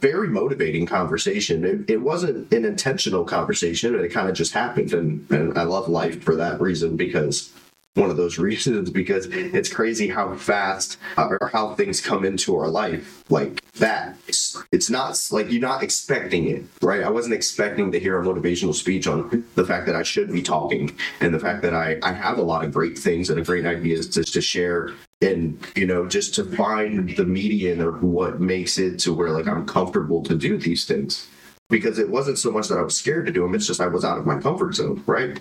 very 0.00 0.28
motivating 0.28 0.86
conversation. 0.86 1.64
It, 1.64 1.90
it 1.90 2.02
wasn't 2.02 2.52
an 2.52 2.64
intentional 2.64 3.24
conversation, 3.24 3.94
it 3.94 4.08
kind 4.08 4.28
of 4.28 4.34
just 4.34 4.52
happened. 4.52 4.92
And, 4.92 5.30
and 5.30 5.58
I 5.58 5.64
love 5.64 5.88
life 5.88 6.22
for 6.22 6.36
that 6.36 6.60
reason 6.60 6.96
because 6.96 7.52
one 7.94 8.10
of 8.10 8.16
those 8.16 8.38
reasons 8.48 8.90
because 8.90 9.26
it's 9.26 9.72
crazy 9.72 10.08
how 10.08 10.34
fast 10.36 10.98
uh, 11.16 11.28
or 11.40 11.48
how 11.52 11.74
things 11.74 12.00
come 12.00 12.24
into 12.24 12.56
our 12.56 12.68
life 12.68 13.24
like 13.30 13.57
that. 13.74 14.16
It's, 14.26 14.90
not 14.90 15.28
like 15.30 15.50
you're 15.50 15.60
not 15.60 15.82
expecting 15.82 16.48
it, 16.48 16.64
right? 16.82 17.02
I 17.02 17.10
wasn't 17.10 17.34
expecting 17.34 17.92
to 17.92 18.00
hear 18.00 18.20
a 18.20 18.24
motivational 18.24 18.74
speech 18.74 19.06
on 19.06 19.44
the 19.54 19.64
fact 19.64 19.86
that 19.86 19.96
I 19.96 20.02
should 20.02 20.32
be 20.32 20.42
talking 20.42 20.96
and 21.20 21.34
the 21.34 21.38
fact 21.38 21.62
that 21.62 21.74
I, 21.74 21.98
I 22.02 22.12
have 22.12 22.38
a 22.38 22.42
lot 22.42 22.64
of 22.64 22.72
great 22.72 22.98
things 22.98 23.30
and 23.30 23.44
great 23.44 23.66
ideas 23.66 24.08
to, 24.10 24.24
to 24.24 24.40
share 24.40 24.92
and 25.20 25.58
you 25.74 25.86
know 25.86 26.06
just 26.06 26.34
to 26.34 26.44
find 26.44 27.16
the 27.16 27.24
median 27.24 27.80
of 27.80 28.02
what 28.02 28.40
makes 28.40 28.78
it 28.78 28.98
to 28.98 29.12
where 29.12 29.30
like 29.30 29.48
i'm 29.48 29.66
comfortable 29.66 30.22
to 30.22 30.34
do 30.36 30.56
these 30.56 30.84
things 30.84 31.28
because 31.68 31.98
it 31.98 32.08
wasn't 32.08 32.38
so 32.38 32.50
much 32.50 32.68
that 32.68 32.78
i 32.78 32.82
was 32.82 32.96
scared 32.96 33.26
to 33.26 33.32
do 33.32 33.42
them 33.42 33.54
it's 33.54 33.66
just 33.66 33.80
i 33.80 33.86
was 33.86 34.04
out 34.04 34.18
of 34.18 34.26
my 34.26 34.38
comfort 34.38 34.74
zone 34.74 35.02
right 35.06 35.40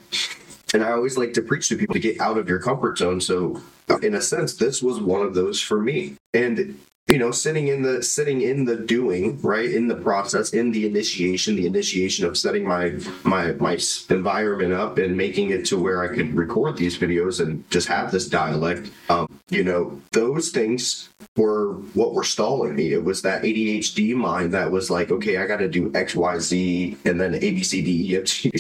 and 0.73 0.83
i 0.83 0.91
always 0.91 1.17
like 1.17 1.33
to 1.33 1.41
preach 1.41 1.69
to 1.69 1.77
people 1.77 1.93
to 1.93 1.99
get 1.99 2.19
out 2.19 2.37
of 2.37 2.49
your 2.49 2.59
comfort 2.59 2.97
zone 2.97 3.21
so 3.21 3.61
in 4.01 4.15
a 4.15 4.21
sense 4.21 4.55
this 4.55 4.81
was 4.81 4.99
one 4.99 5.21
of 5.21 5.35
those 5.35 5.61
for 5.61 5.79
me 5.79 6.15
and 6.33 6.79
you 7.07 7.17
know 7.17 7.31
sitting 7.31 7.69
in 7.69 7.81
the 7.81 8.03
sitting 8.03 8.41
in 8.41 8.65
the 8.65 8.75
doing 8.75 9.39
right 9.41 9.71
in 9.71 9.87
the 9.87 9.95
process 9.95 10.51
in 10.51 10.71
the 10.71 10.85
initiation 10.85 11.55
the 11.55 11.65
initiation 11.65 12.25
of 12.25 12.37
setting 12.37 12.67
my 12.67 12.93
my 13.23 13.53
my 13.53 13.77
environment 14.09 14.73
up 14.73 14.97
and 14.97 15.15
making 15.15 15.49
it 15.51 15.65
to 15.65 15.77
where 15.77 16.03
i 16.03 16.13
could 16.13 16.33
record 16.35 16.75
these 16.75 16.97
videos 16.97 17.39
and 17.39 17.69
just 17.69 17.87
have 17.87 18.11
this 18.11 18.27
dialect 18.27 18.91
um, 19.09 19.27
you 19.49 19.63
know 19.63 19.99
those 20.11 20.49
things 20.49 21.09
were 21.37 21.73
what 21.93 22.13
were 22.13 22.23
stalling 22.23 22.75
me. 22.75 22.93
It 22.93 23.03
was 23.03 23.21
that 23.21 23.43
adhd 23.43 24.15
mind 24.15 24.53
that 24.53 24.71
was 24.71 24.89
like 24.89 25.11
okay 25.11 25.37
i 25.37 25.45
got 25.45 25.57
to 25.57 25.69
do 25.69 25.91
x 25.95 26.15
y 26.15 26.37
z 26.39 26.97
and 27.05 27.21
then 27.21 27.35
a 27.35 27.39
b 27.39 27.63
c 27.63 27.81
d 27.81 28.11
e 28.11 28.17
f 28.17 28.25
g 28.25 28.51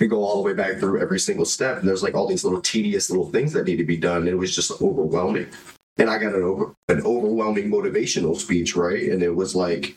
and 0.00 0.10
go 0.10 0.24
all 0.24 0.36
the 0.36 0.42
way 0.42 0.54
back 0.54 0.78
through 0.78 1.00
every 1.00 1.20
single 1.20 1.44
step 1.44 1.78
and 1.78 1.88
there's 1.88 2.02
like 2.02 2.14
all 2.14 2.26
these 2.26 2.44
little 2.44 2.60
tedious 2.60 3.10
little 3.10 3.30
things 3.30 3.52
that 3.52 3.66
need 3.66 3.76
to 3.76 3.84
be 3.84 3.96
done 3.96 4.26
it 4.28 4.38
was 4.38 4.54
just 4.54 4.80
overwhelming 4.80 5.46
and 5.98 6.10
I 6.10 6.18
got 6.18 6.34
an 6.34 6.42
over 6.42 6.74
an 6.88 7.02
overwhelming 7.02 7.70
motivational 7.70 8.36
speech, 8.36 8.76
right? 8.76 9.04
And 9.10 9.22
it 9.22 9.34
was 9.34 9.54
like, 9.54 9.96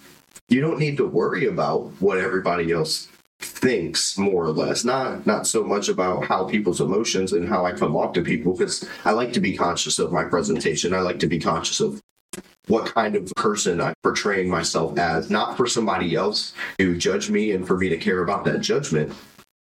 you 0.50 0.62
don't 0.62 0.80
need 0.80 0.98
to 0.98 1.08
worry 1.08 1.46
about 1.46 1.92
what 2.00 2.18
everybody 2.18 2.72
else 2.72 3.08
thinks 3.40 4.18
more 4.18 4.46
or 4.46 4.52
less 4.52 4.84
not 4.84 5.26
not 5.28 5.46
so 5.46 5.64
much 5.64 5.90
about 5.90 6.26
how 6.26 6.44
people's 6.44 6.82
emotions 6.82 7.34
and 7.34 7.48
how 7.48 7.64
i 7.66 7.72
come 7.72 7.96
off 7.96 8.12
to 8.12 8.24
people 8.24 8.54
because 8.54 8.88
i 9.06 9.12
like 9.12 9.32
to 9.32 9.40
be 9.40 9.56
conscious 9.56 10.00
of 10.00 10.12
my 10.12 10.24
presentation 10.24 10.92
i 10.92 11.00
like 11.00 11.20
to 11.20 11.28
be 11.28 11.38
conscious 11.38 11.80
of 11.80 12.02
what 12.68 12.88
kind 12.88 13.16
of 13.16 13.32
person 13.36 13.80
i'm 13.80 13.94
portraying 14.02 14.50
myself 14.50 14.98
as 14.98 15.30
not 15.30 15.56
for 15.56 15.68
somebody 15.68 16.16
else 16.16 16.54
to 16.80 16.98
judge 16.98 17.30
me 17.30 17.52
and 17.52 17.68
for 17.68 17.78
me 17.78 17.90
to 17.90 17.98
care 17.98 18.24
about 18.24 18.44
that 18.44 18.60
judgment 18.60 19.14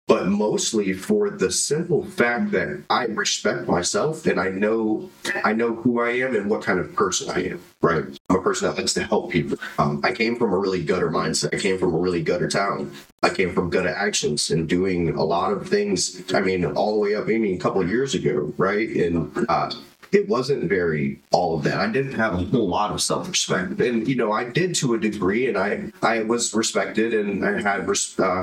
but 0.07 0.29
mostly 0.29 0.93
for 0.93 1.31
the 1.31 1.51
simple 1.51 2.05
fact 2.05 2.53
that 2.53 2.83
I 2.89 3.07
respect 3.07 3.67
myself 3.67 4.25
and 4.27 4.39
I 4.39 4.51
know 4.51 5.11
I 5.45 5.53
know 5.53 5.75
who 5.75 6.01
I 6.01 6.11
am 6.11 6.37
and 6.37 6.49
what 6.49 6.63
kind 6.63 6.79
of 6.79 6.95
person 6.95 7.31
I 7.31 7.51
am. 7.51 7.61
Right, 7.83 8.05
I'm 8.31 8.37
a 8.37 8.43
person 8.43 8.69
that 8.69 8.79
likes 8.79 8.95
to 8.95 9.05
help 9.05 9.31
people. 9.31 9.59
Um, 9.79 10.01
I 10.05 10.13
came 10.13 10.37
from 10.37 10.53
a 10.53 10.59
really 10.59 10.83
gutter 10.83 11.11
mindset. 11.11 11.55
I 11.55 11.59
came 11.59 11.79
from 11.79 11.95
a 11.95 11.99
really 11.99 12.23
gutter 12.23 12.49
town. 12.49 12.93
I 13.23 13.31
came 13.31 13.53
from 13.53 13.71
gutter 13.71 13.89
actions 13.89 14.51
and 14.51 14.69
doing 14.69 15.11
a 15.11 15.25
lot 15.25 15.53
of 15.53 15.69
things. 15.69 16.23
I 16.33 16.41
mean, 16.41 16.65
all 16.65 16.95
the 16.95 17.01
way 17.01 17.15
up, 17.15 17.27
maybe 17.27 17.53
a 17.55 17.59
couple 17.59 17.81
of 17.81 17.89
years 17.89 18.15
ago, 18.15 18.53
right? 18.57 18.89
And 18.89 19.47
uh, 19.49 19.73
it 20.17 20.29
wasn't 20.29 20.65
very 20.65 21.21
all 21.31 21.57
of 21.57 21.65
that. 21.65 21.79
I 21.79 21.87
didn't 21.93 22.15
have 22.15 22.35
a 22.35 22.39
whole 22.39 22.69
lot 22.69 22.91
of 22.91 23.03
self 23.03 23.29
respect, 23.29 23.81
and 23.81 24.09
you 24.09 24.17
know, 24.17 24.33
I 24.33 24.45
did 24.45 24.75
to 24.77 24.95
a 24.95 24.99
degree, 24.99 25.47
and 25.47 25.59
I 25.59 25.93
I 26.03 26.23
was 26.23 26.55
respected, 26.55 27.13
and 27.13 27.45
I 27.45 27.61
had 27.61 27.89
uh, 28.19 28.43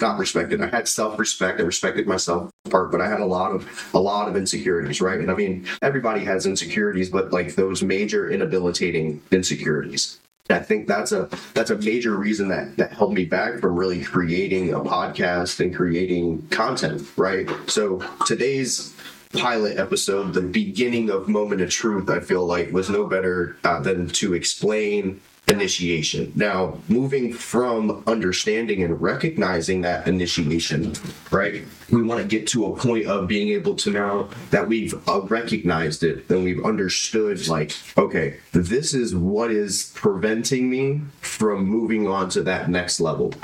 not 0.00 0.18
respected. 0.18 0.60
I 0.60 0.68
had 0.68 0.86
self 0.86 1.18
respect. 1.18 1.60
I 1.60 1.62
respected 1.62 2.06
myself 2.06 2.50
part, 2.70 2.92
but 2.92 3.00
I 3.00 3.08
had 3.08 3.20
a 3.20 3.26
lot 3.26 3.52
of 3.52 3.90
a 3.94 3.98
lot 3.98 4.28
of 4.28 4.36
insecurities, 4.36 5.00
right? 5.00 5.18
And 5.18 5.30
I 5.30 5.34
mean, 5.34 5.66
everybody 5.80 6.24
has 6.24 6.44
insecurities, 6.44 7.08
but 7.08 7.32
like 7.32 7.54
those 7.54 7.82
major 7.82 8.30
inhabilitating 8.30 9.22
insecurities. 9.30 10.20
I 10.50 10.58
think 10.58 10.86
that's 10.86 11.12
a 11.12 11.30
that's 11.54 11.70
a 11.70 11.78
major 11.78 12.14
reason 12.16 12.48
that 12.48 12.76
that 12.76 12.92
held 12.92 13.14
me 13.14 13.24
back 13.24 13.60
from 13.60 13.76
really 13.76 14.02
creating 14.02 14.74
a 14.74 14.80
podcast 14.80 15.58
and 15.60 15.74
creating 15.74 16.46
content, 16.50 17.02
right? 17.16 17.48
So 17.66 18.04
today's 18.26 18.93
pilot 19.38 19.78
episode, 19.78 20.34
the 20.34 20.40
beginning 20.40 21.10
of 21.10 21.28
Moment 21.28 21.60
of 21.60 21.70
Truth, 21.70 22.10
I 22.10 22.20
feel 22.20 22.46
like 22.46 22.72
was 22.72 22.90
no 22.90 23.06
better 23.06 23.56
uh, 23.64 23.80
than 23.80 24.08
to 24.08 24.34
explain 24.34 25.20
initiation. 25.46 26.32
Now, 26.34 26.78
moving 26.88 27.32
from 27.32 28.02
understanding 28.06 28.82
and 28.82 29.00
recognizing 29.00 29.82
that 29.82 30.08
initiation, 30.08 30.94
right? 31.30 31.64
We 31.90 32.02
want 32.02 32.22
to 32.22 32.26
get 32.26 32.46
to 32.48 32.66
a 32.66 32.76
point 32.76 33.06
of 33.06 33.28
being 33.28 33.48
able 33.48 33.74
to 33.76 33.90
now 33.90 34.28
that 34.50 34.66
we've 34.66 34.94
uh, 35.08 35.20
recognized 35.22 36.02
it 36.02 36.28
then 36.28 36.44
we've 36.44 36.64
understood, 36.64 37.46
like, 37.48 37.72
okay, 37.98 38.38
this 38.52 38.94
is 38.94 39.14
what 39.14 39.50
is 39.50 39.92
preventing 39.94 40.70
me 40.70 41.02
from 41.20 41.66
moving 41.66 42.08
on 42.08 42.30
to 42.30 42.42
that 42.42 42.70
next 42.70 43.00
level. 43.00 43.34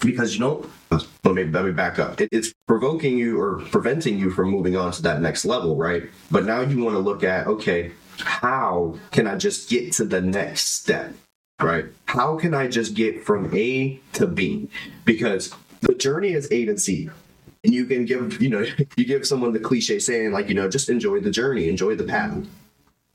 Because 0.00 0.34
you 0.34 0.40
know, 0.40 0.66
let 1.24 1.34
me 1.34 1.44
let 1.44 1.64
me 1.64 1.72
back 1.72 1.98
up. 1.98 2.20
It, 2.20 2.28
it's 2.32 2.52
provoking 2.66 3.16
you 3.16 3.40
or 3.40 3.60
preventing 3.70 4.18
you 4.18 4.30
from 4.30 4.50
moving 4.50 4.76
on 4.76 4.92
to 4.92 5.02
that 5.02 5.20
next 5.20 5.44
level, 5.44 5.76
right? 5.76 6.04
But 6.30 6.44
now 6.44 6.60
you 6.60 6.82
want 6.82 6.96
to 6.96 7.00
look 7.00 7.22
at 7.22 7.46
okay, 7.46 7.92
how 8.18 8.98
can 9.10 9.26
I 9.26 9.36
just 9.36 9.68
get 9.70 9.92
to 9.94 10.04
the 10.04 10.20
next 10.20 10.80
step? 10.80 11.14
Right? 11.60 11.86
How 12.06 12.38
can 12.38 12.54
I 12.54 12.66
just 12.66 12.94
get 12.94 13.24
from 13.24 13.54
A 13.54 14.00
to 14.14 14.26
B? 14.26 14.68
Because 15.04 15.54
the 15.80 15.94
journey 15.94 16.32
is 16.32 16.50
A 16.50 16.64
to 16.66 16.76
Z. 16.76 17.10
And 17.64 17.72
you 17.72 17.86
can 17.86 18.04
give, 18.04 18.42
you 18.42 18.48
know, 18.48 18.64
you 18.96 19.04
give 19.04 19.26
someone 19.26 19.52
the 19.52 19.60
cliche 19.60 20.00
saying, 20.00 20.32
like, 20.32 20.48
you 20.48 20.54
know, 20.54 20.68
just 20.68 20.88
enjoy 20.88 21.20
the 21.20 21.30
journey, 21.30 21.68
enjoy 21.68 21.94
the 21.94 22.04
path, 22.04 22.44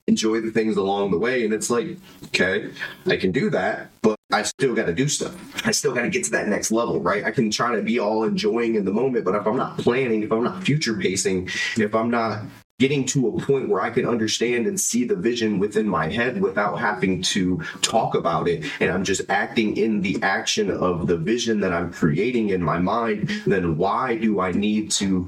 enjoy 0.07 0.39
the 0.39 0.51
things 0.51 0.77
along 0.77 1.11
the 1.11 1.17
way. 1.17 1.43
And 1.43 1.53
it's 1.53 1.69
like, 1.69 1.97
okay, 2.27 2.69
I 3.05 3.17
can 3.17 3.31
do 3.31 3.49
that, 3.49 3.89
but 4.01 4.16
I 4.37 4.43
still 4.43 4.75
got 4.75 4.85
to 4.85 4.93
do 4.93 5.07
stuff. 5.07 5.35
I 5.65 5.71
still 5.71 5.95
got 5.95 6.03
to 6.03 6.09
get 6.09 6.23
to 6.25 6.31
that 6.31 6.47
next 6.47 6.71
level, 6.71 7.01
right? 7.01 7.25
I 7.25 7.31
can 7.31 7.49
try 7.49 7.75
to 7.75 7.81
be 7.81 7.97
all 7.99 8.23
enjoying 8.23 8.75
in 8.75 8.85
the 8.85 8.91
moment, 8.91 9.25
but 9.25 9.33
if 9.33 9.47
I'm 9.47 9.57
not 9.57 9.79
planning, 9.79 10.21
if 10.21 10.31
I'm 10.31 10.43
not 10.43 10.63
future 10.63 10.95
pacing, 10.95 11.49
if 11.75 11.95
I'm 11.95 12.11
not 12.11 12.43
getting 12.79 13.03
to 13.03 13.29
a 13.29 13.41
point 13.41 13.67
where 13.67 13.81
I 13.81 13.89
can 13.89 14.07
understand 14.07 14.67
and 14.67 14.79
see 14.79 15.03
the 15.03 15.15
vision 15.15 15.57
within 15.57 15.87
my 15.87 16.07
head 16.07 16.39
without 16.39 16.75
having 16.75 17.23
to 17.23 17.59
talk 17.81 18.13
about 18.13 18.47
it. 18.47 18.63
And 18.79 18.91
I'm 18.91 19.03
just 19.03 19.21
acting 19.29 19.75
in 19.75 20.01
the 20.01 20.19
action 20.21 20.69
of 20.69 21.07
the 21.07 21.17
vision 21.17 21.59
that 21.61 21.73
I'm 21.73 21.91
creating 21.91 22.49
in 22.49 22.61
my 22.61 22.77
mind. 22.77 23.31
Then 23.47 23.77
why 23.77 24.17
do 24.17 24.39
I 24.39 24.51
need 24.51 24.91
to, 24.91 25.23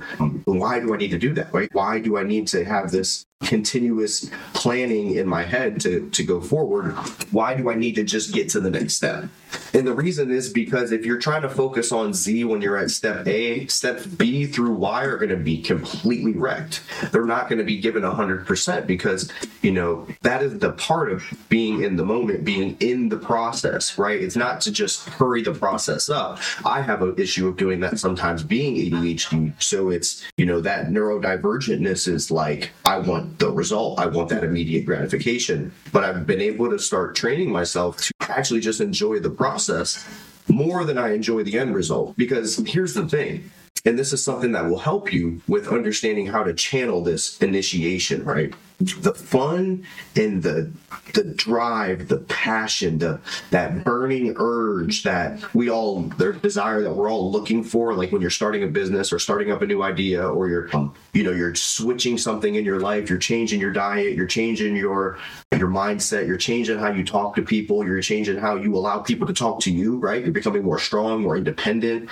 why 0.46 0.80
do 0.80 0.94
I 0.94 0.98
need 0.98 1.10
to 1.10 1.18
do 1.18 1.34
that? 1.34 1.52
Right? 1.52 1.70
Why 1.74 2.00
do 2.00 2.20
I 2.20 2.24
need 2.24 2.48
to 2.50 2.64
have 2.64 2.92
this 2.92 3.26
continuous 3.50 4.30
planning 4.54 5.16
in 5.16 5.28
my 5.28 5.42
head 5.42 5.82
to, 5.82 6.08
to 6.12 6.24
go 6.24 6.40
forward, 6.40 6.92
why 7.32 7.56
do 7.56 7.72
I 7.72 7.74
need 7.74 7.96
to 7.96 8.04
just 8.04 8.32
get 8.32 8.48
to 8.50 8.60
the 8.60 8.70
next 8.70 8.94
step? 8.94 9.26
And 9.74 9.88
the 9.88 9.94
reason 9.94 10.30
is 10.30 10.50
because 10.50 10.92
if 10.92 11.04
you're 11.06 11.18
trying 11.18 11.42
to 11.42 11.50
focus 11.50 11.92
on 11.92 12.14
Z 12.14 12.44
when 12.44 12.62
you're 12.62 12.78
at 12.78 12.92
step 12.92 13.26
A, 13.28 13.66
step 13.68 14.04
B 14.18 14.46
through 14.46 14.74
Y 14.74 15.04
are 15.04 15.18
going 15.18 15.30
to 15.30 15.38
be 15.38 15.62
completely 15.62 16.34
wrecked. 16.34 16.84
They're 17.12 17.26
not 17.26 17.50
going 17.50 17.58
to 17.58 17.66
be 17.66 17.80
given 17.80 18.04
100% 18.04 18.86
because, 18.86 19.32
you 19.64 19.72
know, 19.72 20.08
that 20.22 20.44
is 20.44 20.60
the 20.60 20.74
part 20.74 21.12
of 21.12 21.24
being 21.50 21.82
in 21.82 21.96
the 21.96 22.06
moment, 22.06 22.46
being 22.46 22.78
in 22.80 23.10
the 23.10 23.18
process, 23.18 23.98
right? 23.98 24.22
It's 24.22 24.36
not 24.36 24.62
to 24.62 24.72
just 24.72 25.08
hurry 25.10 25.42
the 25.42 25.54
process 25.54 26.10
up. 26.10 26.40
I 26.66 26.82
have 26.82 27.02
an 27.02 27.16
issue 27.18 27.48
of 27.48 27.58
doing 27.58 27.80
that 27.80 28.00
sometimes 28.00 28.44
being 28.44 28.76
ADHD. 28.76 29.60
So 29.62 29.90
it's, 29.90 30.24
you 30.38 30.46
know, 30.46 30.62
that 30.62 30.90
neurodivergentness 30.90 32.08
is 32.08 32.30
like, 32.30 32.72
I 32.86 33.00
want 33.00 33.29
the 33.38 33.52
result. 33.52 34.00
I 34.00 34.08
want 34.08 34.30
that 34.30 34.44
immediate 34.44 34.86
gratification. 34.86 35.72
But 35.92 36.04
I've 36.04 36.26
been 36.26 36.42
able 36.42 36.70
to 36.70 36.80
start 36.80 37.16
training 37.16 37.52
myself 37.52 37.98
to 37.98 38.14
actually 38.22 38.62
just 38.62 38.82
enjoy 38.82 39.20
the 39.20 39.30
process 39.30 40.06
more 40.48 40.84
than 40.84 40.98
I 40.98 41.14
enjoy 41.14 41.44
the 41.44 41.58
end 41.60 41.76
result. 41.76 42.18
Because 42.18 42.58
here's 42.68 42.94
the 42.94 43.08
thing, 43.08 43.52
and 43.86 43.98
this 43.98 44.14
is 44.14 44.24
something 44.24 44.52
that 44.54 44.66
will 44.66 44.80
help 44.80 45.14
you 45.14 45.42
with 45.48 45.68
understanding 45.68 46.28
how 46.28 46.44
to 46.44 46.54
channel 46.54 47.04
this 47.04 47.38
initiation, 47.40 48.24
right? 48.24 48.54
The 48.80 49.14
fun 49.14 49.86
and 50.16 50.42
the 50.42 50.72
the 51.14 51.24
drive, 51.24 52.08
the 52.08 52.20
passion, 52.20 53.00
the 53.00 53.20
that 53.52 53.84
burning 53.84 54.34
urge 54.38 55.04
that 55.04 55.54
we 55.54 55.70
all 55.70 56.04
the 56.04 56.34
desire 56.34 56.82
that 56.82 56.94
we're 56.94 57.12
all 57.12 57.32
looking 57.32 57.64
for, 57.64 57.94
like 57.94 58.12
when 58.12 58.22
you're 58.22 58.30
starting 58.30 58.64
a 58.64 58.68
business 58.68 59.12
or 59.12 59.20
starting 59.20 59.52
up 59.52 59.62
a 59.62 59.66
new 59.66 59.84
idea, 59.84 60.26
or 60.26 60.48
you're 60.48 60.70
you 61.14 61.24
know 61.24 61.32
you're 61.32 61.56
switching 61.56 62.18
something 62.18 62.56
in 62.56 62.64
your 62.64 62.80
life, 62.80 63.10
you're 63.10 63.20
changing 63.20 63.60
your 63.60 63.74
diet, 63.74 64.16
you're 64.16 64.26
changing 64.28 64.76
your 64.78 65.18
your 65.58 65.68
mindset, 65.68 66.26
you're 66.26 66.38
changing 66.38 66.80
how 66.80 66.90
you 66.90 67.04
talk 67.04 67.36
to 67.36 67.42
people, 67.42 67.86
you're 67.86 68.02
changing 68.02 68.38
how 68.38 68.56
you 68.56 68.76
allow 68.76 69.00
people 69.00 69.28
to 69.28 69.34
talk 69.34 69.60
to 69.60 69.72
you, 69.72 69.98
right? 69.98 70.24
You're 70.24 70.32
becoming 70.32 70.64
more 70.64 70.80
strong, 70.80 71.22
more 71.24 71.36
independent, 71.36 72.10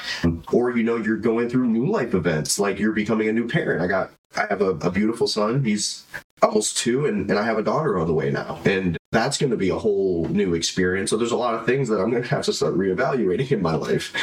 or 0.51 0.75
you 0.75 0.83
know 0.83 0.97
you're 0.97 1.17
going 1.17 1.49
through 1.49 1.67
new 1.67 1.89
life 1.89 2.13
events, 2.13 2.59
like 2.59 2.77
you're 2.77 2.91
becoming 2.91 3.29
a 3.29 3.33
new 3.33 3.47
parent. 3.47 3.81
I 3.81 3.87
got 3.87 4.11
I 4.35 4.45
have 4.49 4.61
a, 4.61 4.71
a 4.71 4.91
beautiful 4.91 5.27
son. 5.27 5.63
He's 5.63 6.05
almost 6.41 6.77
two, 6.77 7.05
and, 7.05 7.29
and 7.29 7.39
I 7.39 7.43
have 7.43 7.57
a 7.57 7.63
daughter 7.63 7.97
on 7.97 8.07
the 8.07 8.13
way 8.13 8.29
now. 8.31 8.59
And 8.65 8.97
that's 9.11 9.37
going 9.37 9.51
to 9.51 9.57
be 9.57 9.69
a 9.69 9.77
whole 9.77 10.27
new 10.27 10.53
experience. 10.53 11.09
So 11.09 11.17
there's 11.17 11.31
a 11.31 11.37
lot 11.37 11.55
of 11.55 11.65
things 11.65 11.89
that 11.89 11.99
I'm 11.99 12.11
going 12.11 12.23
to 12.23 12.29
have 12.29 12.45
to 12.45 12.53
start 12.53 12.75
reevaluating 12.75 13.51
in 13.51 13.61
my 13.61 13.75
life. 13.75 14.13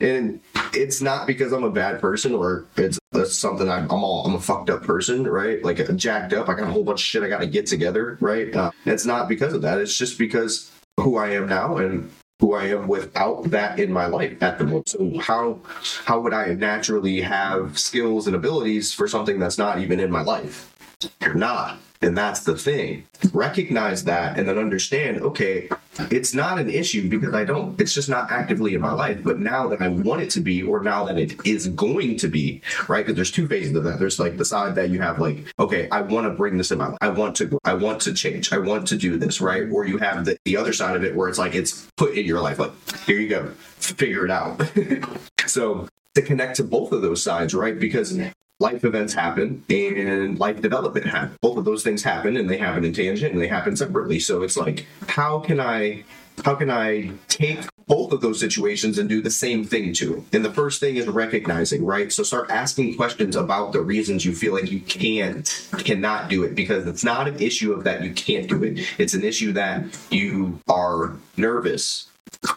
And 0.00 0.40
it's 0.74 1.00
not 1.00 1.26
because 1.26 1.52
I'm 1.52 1.64
a 1.64 1.70
bad 1.70 2.00
person 2.00 2.34
or 2.34 2.66
it's, 2.76 2.98
it's 3.14 3.36
something 3.36 3.70
I'm, 3.70 3.84
I'm 3.84 4.04
all 4.04 4.26
I'm 4.26 4.34
a 4.34 4.40
fucked 4.40 4.68
up 4.68 4.82
person, 4.82 5.26
right? 5.26 5.62
Like 5.64 5.94
jacked 5.96 6.32
up. 6.32 6.48
I 6.48 6.54
got 6.54 6.68
a 6.68 6.72
whole 6.72 6.84
bunch 6.84 7.00
of 7.00 7.04
shit 7.04 7.22
I 7.22 7.28
got 7.28 7.40
to 7.40 7.46
get 7.46 7.66
together, 7.66 8.18
right? 8.20 8.54
Uh, 8.54 8.72
it's 8.84 9.06
not 9.06 9.28
because 9.28 9.54
of 9.54 9.62
that. 9.62 9.78
It's 9.78 9.96
just 9.96 10.18
because 10.18 10.70
who 10.98 11.16
I 11.16 11.30
am 11.30 11.48
now 11.48 11.76
and 11.76 12.10
who 12.40 12.54
I 12.54 12.64
am 12.64 12.86
without 12.86 13.44
that 13.50 13.78
in 13.78 13.92
my 13.92 14.06
life 14.06 14.42
at 14.42 14.58
the 14.58 14.64
moment. 14.64 14.88
So 14.88 15.18
how 15.18 15.58
how 16.04 16.20
would 16.20 16.34
I 16.34 16.54
naturally 16.54 17.20
have 17.20 17.78
skills 17.78 18.26
and 18.26 18.36
abilities 18.36 18.92
for 18.92 19.08
something 19.08 19.38
that's 19.38 19.58
not 19.58 19.78
even 19.78 20.00
in 20.00 20.10
my 20.10 20.22
life? 20.22 20.72
You're 21.20 21.34
not. 21.34 21.78
And 22.02 22.16
that's 22.16 22.40
the 22.40 22.56
thing. 22.56 23.04
Recognize 23.32 24.04
that 24.04 24.38
and 24.38 24.48
then 24.48 24.58
understand, 24.58 25.20
okay, 25.22 25.68
it's 26.10 26.34
not 26.34 26.58
an 26.58 26.68
issue 26.68 27.08
because 27.08 27.34
I 27.34 27.44
don't, 27.44 27.80
it's 27.80 27.94
just 27.94 28.08
not 28.08 28.30
actively 28.30 28.74
in 28.74 28.80
my 28.80 28.92
life. 28.92 29.22
But 29.22 29.38
now 29.38 29.68
that 29.68 29.80
I 29.80 29.88
want 29.88 30.22
it 30.22 30.30
to 30.30 30.40
be, 30.40 30.62
or 30.62 30.82
now 30.82 31.04
that 31.06 31.18
it 31.18 31.34
is 31.46 31.68
going 31.68 32.16
to 32.18 32.28
be, 32.28 32.60
right? 32.88 33.04
Because 33.04 33.16
there's 33.16 33.30
two 33.30 33.48
phases 33.48 33.74
of 33.74 33.84
that. 33.84 33.98
There's 33.98 34.18
like 34.18 34.36
the 34.36 34.44
side 34.44 34.74
that 34.74 34.90
you 34.90 35.00
have, 35.00 35.18
like, 35.18 35.38
okay, 35.58 35.88
I 35.90 36.02
want 36.02 36.26
to 36.26 36.30
bring 36.30 36.58
this 36.58 36.70
in 36.70 36.78
my 36.78 36.88
life. 36.88 36.98
I 37.00 37.08
want 37.08 37.36
to, 37.36 37.58
I 37.64 37.74
want 37.74 38.00
to 38.02 38.12
change. 38.12 38.52
I 38.52 38.58
want 38.58 38.86
to 38.88 38.96
do 38.96 39.16
this, 39.16 39.40
right? 39.40 39.64
Or 39.70 39.86
you 39.86 39.98
have 39.98 40.24
the, 40.24 40.36
the 40.44 40.56
other 40.56 40.72
side 40.72 40.96
of 40.96 41.04
it 41.04 41.14
where 41.14 41.28
it's 41.28 41.38
like, 41.38 41.54
it's 41.54 41.90
put 41.96 42.14
in 42.14 42.26
your 42.26 42.40
life. 42.40 42.58
Like, 42.58 42.72
here 43.06 43.18
you 43.18 43.28
go, 43.28 43.46
figure 43.78 44.24
it 44.24 44.30
out. 44.30 44.62
so 45.46 45.88
to 46.14 46.22
connect 46.22 46.56
to 46.56 46.64
both 46.64 46.92
of 46.92 47.02
those 47.02 47.22
sides, 47.22 47.54
right? 47.54 47.78
Because 47.78 48.18
life 48.58 48.84
events 48.84 49.12
happen 49.12 49.62
and 49.68 50.38
life 50.38 50.60
development 50.60 51.06
happen. 51.06 51.36
Both 51.40 51.58
of 51.58 51.64
those 51.64 51.82
things 51.82 52.02
happen 52.02 52.36
and 52.36 52.48
they 52.48 52.56
happen 52.56 52.84
in 52.84 52.92
tangent 52.92 53.32
and 53.32 53.40
they 53.40 53.48
happen 53.48 53.76
separately. 53.76 54.18
So 54.18 54.42
it's 54.42 54.56
like, 54.56 54.86
how 55.08 55.40
can 55.40 55.60
I 55.60 56.04
how 56.44 56.54
can 56.54 56.70
I 56.70 57.12
take 57.28 57.60
both 57.86 58.12
of 58.12 58.20
those 58.20 58.40
situations 58.40 58.98
and 58.98 59.08
do 59.08 59.22
the 59.22 59.30
same 59.30 59.64
thing 59.64 59.92
to 59.94 60.24
And 60.32 60.44
the 60.44 60.52
first 60.52 60.80
thing 60.80 60.96
is 60.96 61.06
recognizing, 61.06 61.84
right? 61.84 62.12
So 62.12 62.22
start 62.24 62.50
asking 62.50 62.96
questions 62.96 63.36
about 63.36 63.72
the 63.72 63.80
reasons 63.80 64.24
you 64.24 64.34
feel 64.34 64.52
like 64.52 64.70
you 64.70 64.80
can't, 64.80 65.68
cannot 65.78 66.28
do 66.28 66.42
it 66.42 66.54
because 66.54 66.86
it's 66.86 67.04
not 67.04 67.28
an 67.28 67.40
issue 67.40 67.72
of 67.72 67.84
that 67.84 68.02
you 68.02 68.12
can't 68.12 68.48
do 68.48 68.64
it. 68.64 68.80
It's 68.98 69.14
an 69.14 69.24
issue 69.24 69.52
that 69.52 69.84
you 70.10 70.60
are 70.68 71.16
nervous 71.36 72.08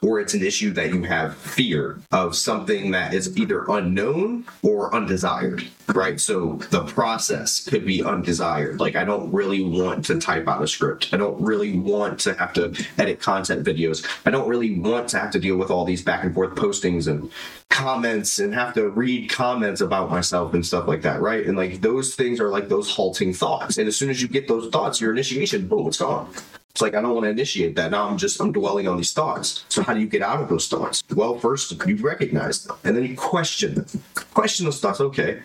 or 0.02 0.20
it's 0.20 0.34
an 0.34 0.44
issue 0.44 0.72
that 0.72 0.94
you 0.94 1.04
have 1.04 1.36
fear 1.36 2.00
of 2.12 2.36
something 2.36 2.92
that 2.92 3.14
is 3.14 3.38
either 3.38 3.66
unknown 3.68 4.46
or 4.62 4.94
undesired, 4.94 5.66
right? 5.94 6.20
So 6.20 6.54
the 6.70 6.84
process 6.86 7.66
could 7.66 7.86
be 7.86 8.04
undesired. 8.04 8.80
Like, 8.80 8.96
I 8.96 9.04
don't 9.04 9.32
really 9.32 9.64
want 9.64 10.06
to 10.06 10.20
type 10.20 10.48
out 10.48 10.62
a 10.62 10.68
script. 10.68 11.10
I 11.12 11.18
don't 11.18 11.42
really 11.42 11.78
want 11.78 12.20
to 12.22 12.34
have 12.36 12.54
to 12.54 12.74
edit 12.98 13.20
content 13.20 13.66
videos. 13.66 14.06
I 14.26 14.32
don't 14.32 14.48
really 14.48 14.80
want 14.80 15.10
to 15.10 15.20
have 15.20 15.32
to 15.32 15.40
deal 15.40 15.58
with 15.58 15.72
all 15.72 15.86
these 15.86 16.04
back 16.04 16.24
and 16.24 16.34
forth 16.34 16.56
postings 16.56 17.08
and 17.08 17.32
comments 17.70 18.40
and 18.40 18.54
have 18.54 18.74
to 18.74 18.90
read 18.90 19.30
comments 19.30 19.82
about 19.82 20.10
myself 20.10 20.54
and 20.54 20.66
stuff 20.66 20.88
like 20.88 21.02
that, 21.04 21.22
right? 21.22 21.46
And 21.46 21.58
like 21.58 21.82
those 21.82 22.16
things 22.16 22.40
are 22.40 22.50
like 22.50 22.68
those 22.68 22.90
halting 22.92 23.34
thoughts. 23.34 23.78
And 23.78 23.88
as 23.88 23.96
soon 23.96 24.10
as 24.10 24.22
you 24.22 24.28
get 24.28 24.48
those 24.48 24.70
thoughts, 24.70 25.00
your 25.00 25.12
initiation, 25.12 25.68
boom, 25.68 25.88
it's 25.88 25.98
gone. 25.98 26.30
It's 26.72 26.82
like 26.82 26.96
I 26.96 27.02
don't 27.02 27.14
want 27.14 27.26
to 27.26 27.30
initiate 27.30 27.76
that. 27.76 27.92
Now 27.92 28.08
I'm 28.08 28.18
just 28.18 28.40
I'm 28.40 28.52
dwelling 28.52 28.88
on 28.88 28.98
these 28.98 29.12
thoughts. 29.12 29.66
So 29.70 29.82
how 29.84 29.94
do 29.94 30.00
you 30.00 30.08
get 30.08 30.22
out 30.22 30.42
of 30.42 30.50
those 30.50 30.68
thoughts? 30.68 31.04
Well, 31.14 31.38
first 31.38 31.74
you 31.86 31.98
recognize 31.98 32.64
them, 32.64 32.78
and 32.84 32.96
then 32.96 33.06
you 33.06 33.16
question 33.16 33.76
them. 33.76 33.86
Question 34.34 34.66
those 34.66 34.80
thoughts. 34.80 35.02
Okay. 35.02 35.42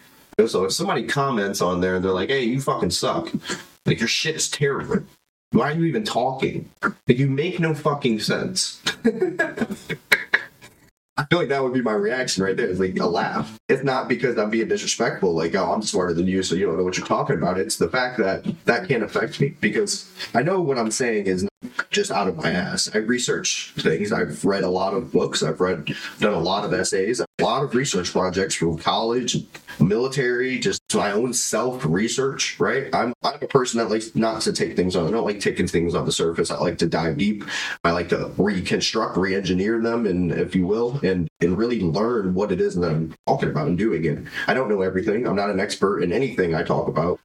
So 0.47 0.65
if 0.65 0.73
somebody 0.73 1.05
comments 1.05 1.61
on 1.61 1.81
there 1.81 1.97
and 1.97 2.05
they're 2.05 2.13
like, 2.13 2.29
"Hey, 2.29 2.45
you 2.45 2.61
fucking 2.61 2.91
suck," 2.91 3.31
like 3.87 4.01
your 4.01 4.09
shit 4.09 4.37
is 4.37 4.49
terrible. 4.49 5.05
Why 5.53 5.71
are 5.71 5.75
you 5.75 5.85
even 5.85 6.05
talking? 6.05 6.69
Like 6.83 7.19
you 7.19 7.29
make 7.29 7.61
no 7.61 7.75
fucking 7.75 8.21
sense. 8.21 8.83
I 11.17 11.25
feel 11.27 11.39
like 11.39 11.49
that 11.49 11.63
would 11.63 11.73
be 11.73 11.83
my 11.83 11.93
reaction 11.93 12.43
right 12.43 12.57
there. 12.57 12.69
It's 12.69 12.81
like 12.81 12.99
a 12.99 13.07
laugh. 13.07 13.57
It's 13.69 13.85
not 13.85 14.09
because 14.09 14.37
I'm 14.37 14.51
being 14.51 14.67
disrespectful, 14.67 15.33
like, 15.33 15.55
oh, 15.55 15.73
I'm 15.73 15.83
smarter 15.83 16.13
than 16.13 16.27
you, 16.27 16.43
so 16.43 16.57
you 16.57 16.67
don't 16.67 16.77
know 16.77 16.83
what 16.83 16.97
you're 16.97 17.07
talking 17.07 17.37
about. 17.37 17.57
It's 17.57 17.77
the 17.77 17.89
fact 17.89 18.19
that 18.19 18.45
that 18.65 18.89
can't 18.89 19.05
affect 19.05 19.41
me 19.41 19.55
because 19.61 20.11
I 20.35 20.43
know 20.43 20.61
what 20.61 20.77
I'm 20.77 20.91
saying 20.91 21.27
is 21.27 21.47
just 21.95 22.11
out 22.11 22.29
of 22.29 22.37
my 22.37 22.51
ass. 22.51 22.91
I 22.95 22.99
research 22.99 23.73
things. 23.79 24.13
I've 24.13 24.45
read 24.45 24.65
a 24.65 24.69
lot 24.69 24.95
of 24.95 25.13
books. 25.13 25.43
I've 25.43 25.61
read, 25.61 25.95
done 26.19 26.35
a 26.35 26.39
lot 26.39 26.65
of 26.65 26.73
essays, 26.73 27.21
a 27.21 27.27
lot 27.43 27.63
of 27.63 27.75
research 27.75 28.13
projects 28.13 28.55
from 28.55 28.77
college, 28.79 29.37
military, 29.81 30.59
just 30.59 30.81
my 30.95 31.13
own 31.13 31.33
self 31.33 31.85
research. 31.85 32.59
Right. 32.59 32.95
I'm 32.95 33.13
I'm 33.23 33.39
a 33.41 33.47
person 33.47 33.79
that 33.79 33.91
likes 33.91 34.15
not 34.15 34.43
to 34.43 34.53
take 34.53 34.77
things 34.77 34.97
on. 34.97 35.07
I 35.07 35.11
don't 35.11 35.25
like 35.25 35.41
taking 35.41 35.67
things 35.67 35.95
on 35.95 36.05
the 36.05 36.13
surface. 36.13 36.51
I 36.51 36.59
like 36.59 36.79
to 36.79 36.87
dive 36.87 37.19
deep. 37.19 37.45
I 37.85 37.93
like 37.93 38.09
to 38.11 38.33
reconstruct, 38.37 39.17
re-engineer 39.17 39.81
them, 39.81 40.07
and 40.07 40.33
if 40.33 40.55
you 40.55 40.67
will, 40.67 41.01
and 41.03 41.29
and 41.41 41.57
really 41.57 41.81
learn 41.81 42.35
what 42.35 42.53
it 42.53 42.61
is 42.61 42.75
that 42.77 42.91
I'm 42.91 43.15
talking 43.27 43.51
about 43.51 43.69
and 43.69 43.79
doing. 43.79 44.07
And 44.07 44.29
I 44.47 44.55
don't 44.55 44.69
know 44.69 44.83
everything. 44.83 45.27
I'm 45.27 45.37
not 45.37 45.51
an 45.51 45.61
expert 45.61 46.03
in 46.03 46.13
anything 46.13 46.55
I 46.55 46.63
talk 46.63 46.89
about, 46.89 47.21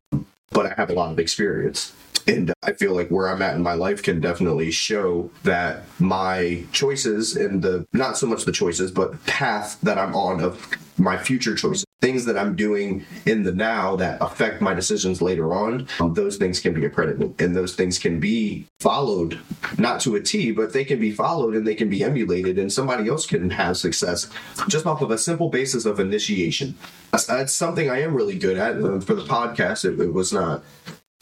but 0.51 0.65
I 0.65 0.73
have 0.77 0.89
a 0.89 0.93
lot 0.93 1.11
of 1.11 1.19
experience. 1.19 1.93
And 2.29 2.53
I 2.61 2.73
feel 2.73 2.93
like 2.93 3.09
where 3.09 3.27
I'm 3.27 3.41
at 3.41 3.55
in 3.55 3.63
my 3.63 3.73
life 3.73 4.03
can 4.03 4.21
definitely 4.21 4.69
show 4.69 5.31
that 5.43 5.83
my 5.97 6.63
choices 6.71 7.35
and 7.35 7.63
the 7.63 7.87
not 7.91 8.17
so 8.17 8.27
much 8.27 8.45
the 8.45 8.51
choices, 8.51 8.91
but 8.91 9.25
path 9.25 9.79
that 9.81 9.97
I'm 9.97 10.15
on 10.15 10.39
of 10.39 10.69
my 10.99 11.17
future 11.17 11.55
choices, 11.55 11.85
things 12.01 12.25
that 12.25 12.37
I'm 12.37 12.55
doing 12.55 13.03
in 13.25 13.41
the 13.43 13.51
now 13.51 13.95
that 13.95 14.21
affect 14.21 14.61
my 14.61 14.75
decisions 14.75 15.23
later 15.23 15.53
on, 15.53 15.87
um, 15.99 16.13
those 16.13 16.37
things 16.37 16.59
can 16.59 16.73
be 16.73 16.85
accredited 16.85 17.41
and 17.41 17.55
those 17.55 17.73
things 17.73 17.97
can 17.97 18.19
be 18.19 18.67
followed, 18.79 19.39
not 19.79 19.99
to 20.01 20.15
a 20.15 20.21
T, 20.21 20.51
but 20.51 20.71
they 20.71 20.83
can 20.83 20.99
be 20.99 21.11
followed 21.11 21.55
and 21.55 21.65
they 21.65 21.75
can 21.75 21.89
be 21.89 22.03
emulated, 22.03 22.59
and 22.59 22.71
somebody 22.71 23.09
else 23.09 23.25
can 23.25 23.49
have 23.49 23.75
success 23.77 24.29
just 24.67 24.85
off 24.85 25.01
of 25.01 25.09
a 25.09 25.17
simple 25.17 25.49
basis 25.49 25.85
of 25.85 25.99
initiation. 25.99 26.75
That's, 27.11 27.53
something 27.53 27.89
I 27.89 28.01
am 28.01 28.13
really 28.13 28.37
good 28.37 28.57
at. 28.57 28.75
Uh, 28.75 28.99
for 28.99 29.15
the 29.15 29.23
podcast, 29.23 29.83
it, 29.83 29.99
it 29.99 30.13
was 30.13 30.31
not 30.31 30.63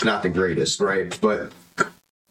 not 0.04 0.24
the 0.24 0.30
greatest, 0.30 0.80
right? 0.80 1.18
But 1.22 1.52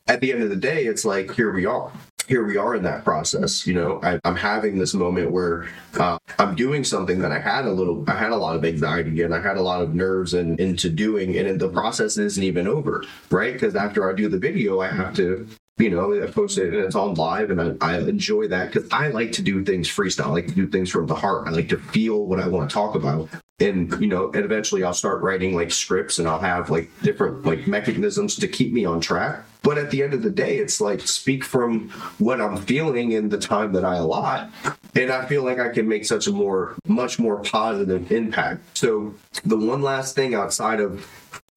at 0.06 0.20
the 0.20 0.32
end 0.32 0.42
of 0.42 0.50
the 0.50 0.56
day, 0.56 0.84
it's 0.84 1.04
like 1.04 1.34
here 1.34 1.52
we 1.52 1.66
are. 1.66 1.90
Here 2.28 2.44
we 2.44 2.56
are 2.56 2.74
in 2.74 2.82
that 2.82 3.04
process. 3.04 3.66
You 3.66 3.74
know, 3.74 4.00
I, 4.02 4.18
am 4.24 4.34
having 4.34 4.78
this 4.78 4.94
moment 4.94 5.30
where 5.30 5.68
uh, 5.94 6.18
I'm 6.40 6.56
doing 6.56 6.82
something 6.82 7.20
that 7.20 7.30
I 7.30 7.38
had 7.38 7.66
a 7.66 7.70
little, 7.70 8.04
I 8.08 8.16
had 8.16 8.32
a 8.32 8.36
lot 8.36 8.56
of 8.56 8.64
anxiety 8.64 9.22
and 9.22 9.32
I 9.32 9.40
had 9.40 9.56
a 9.56 9.62
lot 9.62 9.80
of 9.80 9.94
nerves 9.94 10.34
and 10.34 10.58
into 10.58 10.90
doing, 10.90 11.36
and 11.36 11.60
the 11.60 11.68
process 11.68 12.18
isn't 12.18 12.42
even 12.42 12.66
over, 12.66 13.04
right? 13.30 13.52
Because 13.52 13.76
after 13.76 14.10
I 14.10 14.14
do 14.14 14.28
the 14.28 14.38
video, 14.38 14.80
I 14.80 14.88
have 14.88 15.14
to 15.16 15.46
you 15.78 15.90
know, 15.90 16.22
I 16.22 16.26
post 16.30 16.56
it 16.58 16.72
and 16.72 16.82
it's 16.82 16.94
on 16.94 17.14
live, 17.14 17.50
and 17.50 17.60
I, 17.60 17.86
I 17.86 17.98
enjoy 17.98 18.48
that 18.48 18.72
because 18.72 18.88
I 18.90 19.08
like 19.08 19.32
to 19.32 19.42
do 19.42 19.62
things 19.64 19.88
freestyle. 19.88 20.26
I 20.26 20.30
like 20.30 20.46
to 20.46 20.54
do 20.54 20.66
things 20.66 20.90
from 20.90 21.06
the 21.06 21.14
heart. 21.14 21.46
I 21.46 21.50
like 21.50 21.68
to 21.68 21.76
feel 21.76 22.24
what 22.24 22.40
I 22.40 22.48
want 22.48 22.70
to 22.70 22.74
talk 22.74 22.94
about, 22.94 23.28
and 23.58 23.90
you 24.00 24.06
know, 24.06 24.30
and 24.32 24.44
eventually 24.44 24.84
I'll 24.84 24.92
start 24.92 25.22
writing 25.22 25.54
like 25.54 25.70
scripts, 25.70 26.18
and 26.18 26.28
I'll 26.28 26.40
have 26.40 26.70
like 26.70 26.90
different 27.02 27.44
like 27.46 27.66
mechanisms 27.66 28.36
to 28.36 28.48
keep 28.48 28.72
me 28.72 28.84
on 28.84 29.00
track. 29.00 29.44
But 29.62 29.78
at 29.78 29.90
the 29.90 30.02
end 30.02 30.14
of 30.14 30.22
the 30.22 30.30
day, 30.30 30.58
it's 30.58 30.80
like 30.80 31.00
speak 31.00 31.42
from 31.42 31.88
what 32.18 32.40
I'm 32.40 32.56
feeling 32.56 33.12
in 33.12 33.30
the 33.30 33.38
time 33.38 33.72
that 33.72 33.84
I 33.84 33.96
allot, 33.96 34.50
and 34.94 35.10
I 35.10 35.26
feel 35.26 35.42
like 35.42 35.58
I 35.58 35.70
can 35.70 35.88
make 35.88 36.04
such 36.04 36.26
a 36.26 36.32
more, 36.32 36.76
much 36.86 37.18
more 37.18 37.42
positive 37.42 38.12
impact. 38.12 38.78
So 38.78 39.14
the 39.44 39.56
one 39.56 39.82
last 39.82 40.14
thing 40.14 40.34
outside 40.34 40.80
of 40.80 41.06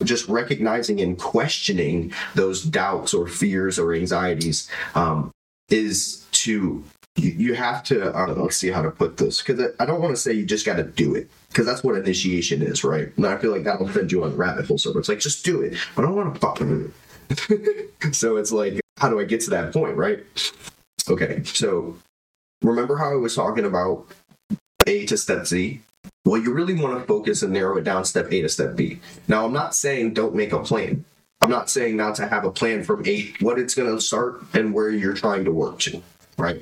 just 0.04 0.28
recognizing 0.30 1.02
and 1.02 1.20
questioning 1.20 2.14
those 2.34 2.64
doubts 2.64 3.14
or 3.14 3.28
fears 3.28 3.78
or 3.78 3.94
anxieties 3.94 4.70
um, 4.96 5.32
is 5.70 6.26
to 6.32 6.84
you 7.20 7.54
have 7.54 7.84
to 7.84 8.16
uh, 8.16 8.34
let's 8.34 8.58
see 8.58 8.70
how 8.70 8.82
to 8.82 8.92
put 8.92 9.18
this 9.18 9.42
because 9.42 9.72
i 9.80 9.86
don't 9.86 10.02
want 10.02 10.16
to 10.16 10.22
say 10.22 10.34
you 10.34 10.46
just 10.46 10.66
got 10.66 10.78
to 10.78 10.84
do 10.84 11.16
it 11.16 11.30
because 11.50 11.66
that's 11.66 11.84
what 11.84 11.96
initiation 11.96 12.62
is 12.62 12.84
right? 12.84 13.16
And 13.18 13.26
i 13.26 13.38
feel 13.38 13.52
like 13.52 13.64
that'll 13.64 13.90
send 13.90 14.12
you 14.12 14.24
on 14.24 14.36
rabbit 14.36 14.66
hole 14.66 14.78
so 14.78 14.98
it's 14.98 15.10
like 15.10 15.20
just 15.20 15.46
do 15.46 15.62
it 15.62 15.78
i 15.98 16.02
don't 16.02 16.16
want 16.16 16.34
to 16.34 16.40
fucking 16.40 16.94
so 18.14 18.38
it's 18.38 18.52
like 18.52 18.80
how 18.98 19.10
do 19.10 19.20
i 19.20 19.24
get 19.24 19.42
to 19.42 19.50
that 19.52 19.74
point 19.74 19.96
right? 19.96 20.24
Okay 21.10 21.44
so 21.44 21.98
remember 22.62 22.98
how 22.98 23.12
i 23.12 23.16
was 23.16 23.36
talking 23.36 23.66
about 23.66 24.08
a 24.88 25.06
to 25.06 25.18
step 25.18 25.46
z? 25.46 25.82
Well, 26.26 26.42
you 26.42 26.54
really 26.54 26.76
want 26.76 27.00
to 27.00 27.06
focus 27.06 27.42
and 27.44 27.54
narrow 27.54 27.78
it 27.78 27.84
down 27.84 28.06
step 28.06 28.32
A 28.32 28.42
to 28.42 28.50
step 28.50 28.76
B. 28.76 29.00
Now, 29.28 29.46
I'm 29.46 29.54
not 29.54 29.74
saying 29.74 30.14
don't 30.14 30.36
make 30.36 30.52
a 30.52 30.60
plan. 30.60 31.06
I'm 31.42 31.50
not 31.50 31.70
saying 31.70 31.96
not 31.96 32.16
to 32.16 32.28
have 32.28 32.44
a 32.44 32.52
plan 32.52 32.84
from 32.84 33.06
A, 33.08 33.34
what 33.40 33.58
it's 33.58 33.74
going 33.74 33.94
to 33.94 34.02
start 34.02 34.44
and 34.54 34.74
where 34.74 34.90
you're 34.90 35.14
trying 35.14 35.46
to 35.46 35.52
work 35.52 35.80
to, 35.80 36.02
right? 36.40 36.62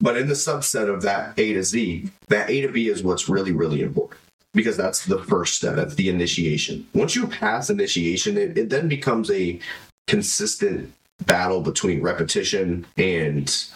But 0.00 0.16
in 0.16 0.26
the 0.26 0.34
subset 0.34 0.92
of 0.92 1.02
that 1.02 1.38
A 1.38 1.52
to 1.54 1.62
Z, 1.62 2.10
that 2.28 2.50
A 2.50 2.62
to 2.62 2.68
B 2.68 2.88
is 2.88 3.02
what's 3.02 3.28
really, 3.28 3.52
really 3.52 3.82
important 3.82 4.20
because 4.52 4.76
that's 4.76 5.04
the 5.04 5.18
first 5.24 5.56
step. 5.56 5.76
That's 5.76 5.94
the 5.96 6.08
initiation. 6.08 6.86
Once 6.94 7.16
you 7.16 7.26
pass 7.26 7.70
initiation, 7.70 8.36
it, 8.36 8.56
it 8.56 8.70
then 8.70 8.88
becomes 8.88 9.30
a 9.30 9.58
consistent 10.06 10.92
battle 11.26 11.60
between 11.60 12.02
repetition 12.02 12.86
and 12.96 13.66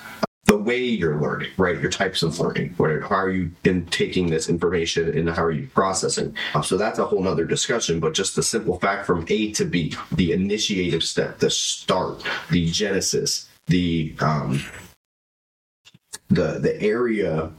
the 0.44 0.56
way 0.56 0.78
you're 0.78 1.20
learning, 1.20 1.50
right? 1.58 1.78
Your 1.78 1.90
types 1.90 2.22
of 2.22 2.40
learning, 2.40 2.74
where 2.78 3.02
how 3.02 3.16
are 3.16 3.30
you 3.30 3.50
in 3.64 3.84
taking 3.86 4.30
this 4.30 4.48
information 4.48 5.16
and 5.16 5.28
how 5.28 5.44
are 5.44 5.50
you 5.50 5.68
processing? 5.74 6.34
Uh, 6.54 6.62
so 6.62 6.78
that's 6.78 6.98
a 6.98 7.04
whole 7.04 7.22
nother 7.22 7.44
discussion, 7.44 8.00
but 8.00 8.14
just 8.14 8.34
the 8.34 8.42
simple 8.42 8.78
fact 8.78 9.04
from 9.06 9.26
A 9.28 9.52
to 9.52 9.64
B, 9.66 9.94
the 10.12 10.32
initiative 10.32 11.04
step, 11.04 11.38
the 11.38 11.50
start, 11.50 12.22
the 12.50 12.70
genesis, 12.70 13.47
the 13.68 14.14
um 14.20 14.60
the 16.28 16.58
the 16.58 16.80
area 16.82 17.50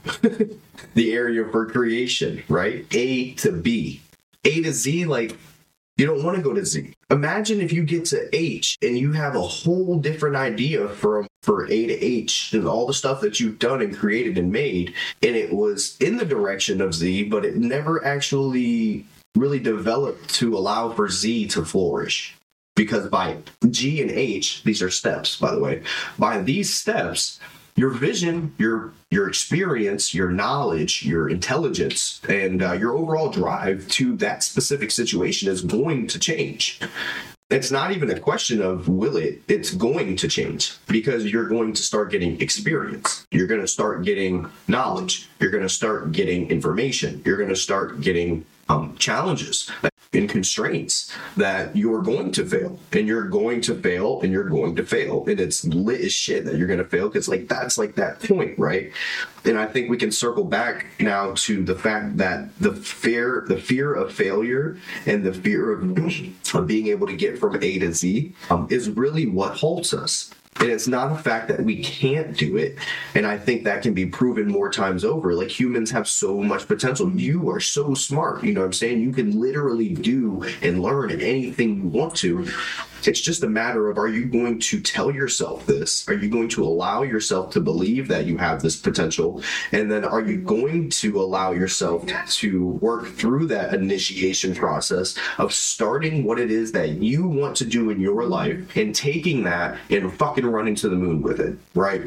the 0.94 1.12
area 1.12 1.44
for 1.50 1.66
creation, 1.66 2.42
right? 2.48 2.86
A 2.92 3.32
to 3.34 3.52
B. 3.52 4.00
A 4.44 4.62
to 4.62 4.72
Z, 4.72 5.04
like 5.06 5.36
you 5.96 6.06
don't 6.06 6.24
want 6.24 6.36
to 6.36 6.42
go 6.42 6.54
to 6.54 6.64
Z. 6.64 6.92
Imagine 7.10 7.60
if 7.60 7.72
you 7.72 7.84
get 7.84 8.06
to 8.06 8.28
H 8.34 8.76
and 8.80 8.96
you 8.96 9.12
have 9.12 9.34
a 9.34 9.42
whole 9.42 9.98
different 9.98 10.36
idea 10.36 10.88
from 10.88 11.26
for 11.42 11.64
A 11.66 11.86
to 11.86 12.04
H 12.04 12.52
and 12.52 12.66
all 12.66 12.86
the 12.86 12.94
stuff 12.94 13.20
that 13.20 13.40
you've 13.40 13.58
done 13.58 13.82
and 13.82 13.96
created 13.96 14.38
and 14.38 14.52
made, 14.52 14.94
and 15.22 15.36
it 15.36 15.52
was 15.52 15.96
in 15.98 16.16
the 16.16 16.24
direction 16.24 16.80
of 16.80 16.94
Z, 16.94 17.24
but 17.24 17.44
it 17.44 17.56
never 17.56 18.04
actually 18.04 19.04
really 19.36 19.58
developed 19.58 20.32
to 20.34 20.56
allow 20.56 20.90
for 20.92 21.08
Z 21.08 21.48
to 21.48 21.64
flourish. 21.64 22.36
Because 22.80 23.10
by 23.10 23.36
G 23.68 24.00
and 24.00 24.10
H, 24.10 24.62
these 24.64 24.80
are 24.80 24.88
steps, 24.88 25.36
by 25.36 25.54
the 25.54 25.60
way, 25.60 25.82
by 26.18 26.40
these 26.40 26.74
steps, 26.74 27.38
your 27.76 27.90
vision, 27.90 28.54
your 28.56 28.94
your 29.10 29.28
experience, 29.28 30.14
your 30.14 30.30
knowledge, 30.30 31.04
your 31.04 31.28
intelligence, 31.28 32.22
and 32.26 32.62
uh, 32.62 32.72
your 32.72 32.96
overall 32.96 33.28
drive 33.28 33.86
to 33.88 34.16
that 34.16 34.42
specific 34.42 34.90
situation 34.92 35.46
is 35.46 35.60
going 35.60 36.06
to 36.06 36.18
change. 36.18 36.80
It's 37.50 37.70
not 37.70 37.90
even 37.90 38.08
a 38.10 38.18
question 38.18 38.62
of 38.62 38.88
will 38.88 39.18
it, 39.18 39.42
it's 39.46 39.74
going 39.74 40.16
to 40.16 40.26
change 40.26 40.74
because 40.86 41.26
you're 41.30 41.48
going 41.48 41.74
to 41.74 41.82
start 41.82 42.10
getting 42.10 42.40
experience. 42.40 43.26
You're 43.30 43.46
going 43.46 43.60
to 43.60 43.68
start 43.68 44.04
getting 44.06 44.48
knowledge. 44.68 45.28
You're 45.38 45.50
going 45.50 45.64
to 45.64 45.76
start 45.80 46.12
getting 46.12 46.48
information. 46.48 47.20
You're 47.26 47.36
going 47.36 47.50
to 47.50 47.56
start 47.56 48.00
getting 48.00 48.46
um, 48.70 48.96
challenges 48.96 49.70
and 50.12 50.28
constraints 50.28 51.14
that 51.36 51.74
you're 51.76 52.02
going 52.02 52.32
to 52.32 52.44
fail. 52.44 52.78
And 52.92 53.06
you're 53.06 53.28
going 53.28 53.60
to 53.62 53.74
fail 53.80 54.20
and 54.22 54.32
you're 54.32 54.48
going 54.48 54.74
to 54.76 54.84
fail. 54.84 55.24
And 55.26 55.38
it's 55.38 55.64
lit 55.64 56.00
as 56.00 56.12
shit 56.12 56.44
that 56.46 56.56
you're 56.56 56.66
going 56.66 56.80
to 56.80 56.84
fail 56.84 57.08
because 57.08 57.28
like 57.28 57.48
that's 57.48 57.78
like 57.78 57.94
that 57.94 58.20
point 58.20 58.58
right? 58.58 58.92
And 59.44 59.58
i 59.58 59.66
think 59.66 59.88
we 59.88 59.96
can 59.96 60.12
circle 60.12 60.44
back 60.44 60.86
now 60.98 61.32
to 61.34 61.62
the 61.64 61.74
fact 61.74 62.18
that 62.18 62.48
the 62.60 62.74
fear 62.74 63.44
the 63.48 63.56
fear 63.56 63.94
of 63.94 64.12
failure 64.12 64.76
and 65.06 65.24
the 65.24 65.32
fear 65.32 65.72
of, 65.72 65.98
of 66.54 66.66
being 66.66 66.88
able 66.88 67.06
to 67.06 67.16
get 67.16 67.38
from 67.38 67.56
a 67.56 67.78
to 67.78 67.92
z 67.92 68.34
um, 68.50 68.66
is 68.70 68.90
really 68.90 69.26
what 69.26 69.56
halts 69.56 69.94
us 69.94 70.30
and 70.60 70.70
it's 70.70 70.86
not 70.86 71.10
a 71.10 71.16
fact 71.16 71.48
that 71.48 71.64
we 71.64 71.82
can't 71.82 72.36
do 72.36 72.58
it. 72.58 72.76
And 73.14 73.26
I 73.26 73.38
think 73.38 73.64
that 73.64 73.82
can 73.82 73.94
be 73.94 74.06
proven 74.06 74.46
more 74.46 74.70
times 74.70 75.04
over. 75.04 75.32
Like 75.32 75.48
humans 75.48 75.90
have 75.90 76.06
so 76.06 76.42
much 76.42 76.68
potential. 76.68 77.10
You 77.10 77.48
are 77.50 77.60
so 77.60 77.94
smart. 77.94 78.44
You 78.44 78.52
know 78.52 78.60
what 78.60 78.66
I'm 78.66 78.72
saying? 78.74 79.00
You 79.00 79.12
can 79.12 79.40
literally 79.40 79.94
do 79.94 80.44
and 80.62 80.82
learn 80.82 81.12
anything 81.12 81.76
you 81.76 81.88
want 81.88 82.14
to. 82.16 82.46
It's 83.06 83.20
just 83.20 83.42
a 83.42 83.48
matter 83.48 83.90
of 83.90 83.98
are 83.98 84.08
you 84.08 84.24
going 84.24 84.58
to 84.60 84.80
tell 84.80 85.10
yourself 85.10 85.66
this? 85.66 86.08
Are 86.08 86.14
you 86.14 86.28
going 86.28 86.48
to 86.50 86.64
allow 86.64 87.02
yourself 87.02 87.50
to 87.52 87.60
believe 87.60 88.08
that 88.08 88.26
you 88.26 88.36
have 88.36 88.62
this 88.62 88.76
potential? 88.76 89.42
And 89.72 89.90
then 89.90 90.04
are 90.04 90.20
you 90.20 90.38
going 90.38 90.90
to 90.90 91.20
allow 91.20 91.52
yourself 91.52 92.06
to 92.06 92.66
work 92.66 93.08
through 93.08 93.46
that 93.46 93.74
initiation 93.74 94.54
process 94.54 95.16
of 95.38 95.52
starting 95.52 96.24
what 96.24 96.38
it 96.38 96.50
is 96.50 96.72
that 96.72 96.90
you 96.90 97.26
want 97.26 97.56
to 97.56 97.64
do 97.64 97.90
in 97.90 98.00
your 98.00 98.24
life 98.24 98.76
and 98.76 98.94
taking 98.94 99.42
that 99.44 99.78
and 99.88 100.12
fucking 100.12 100.46
running 100.46 100.74
to 100.76 100.88
the 100.88 100.96
moon 100.96 101.22
with 101.22 101.40
it, 101.40 101.58
right? 101.74 102.02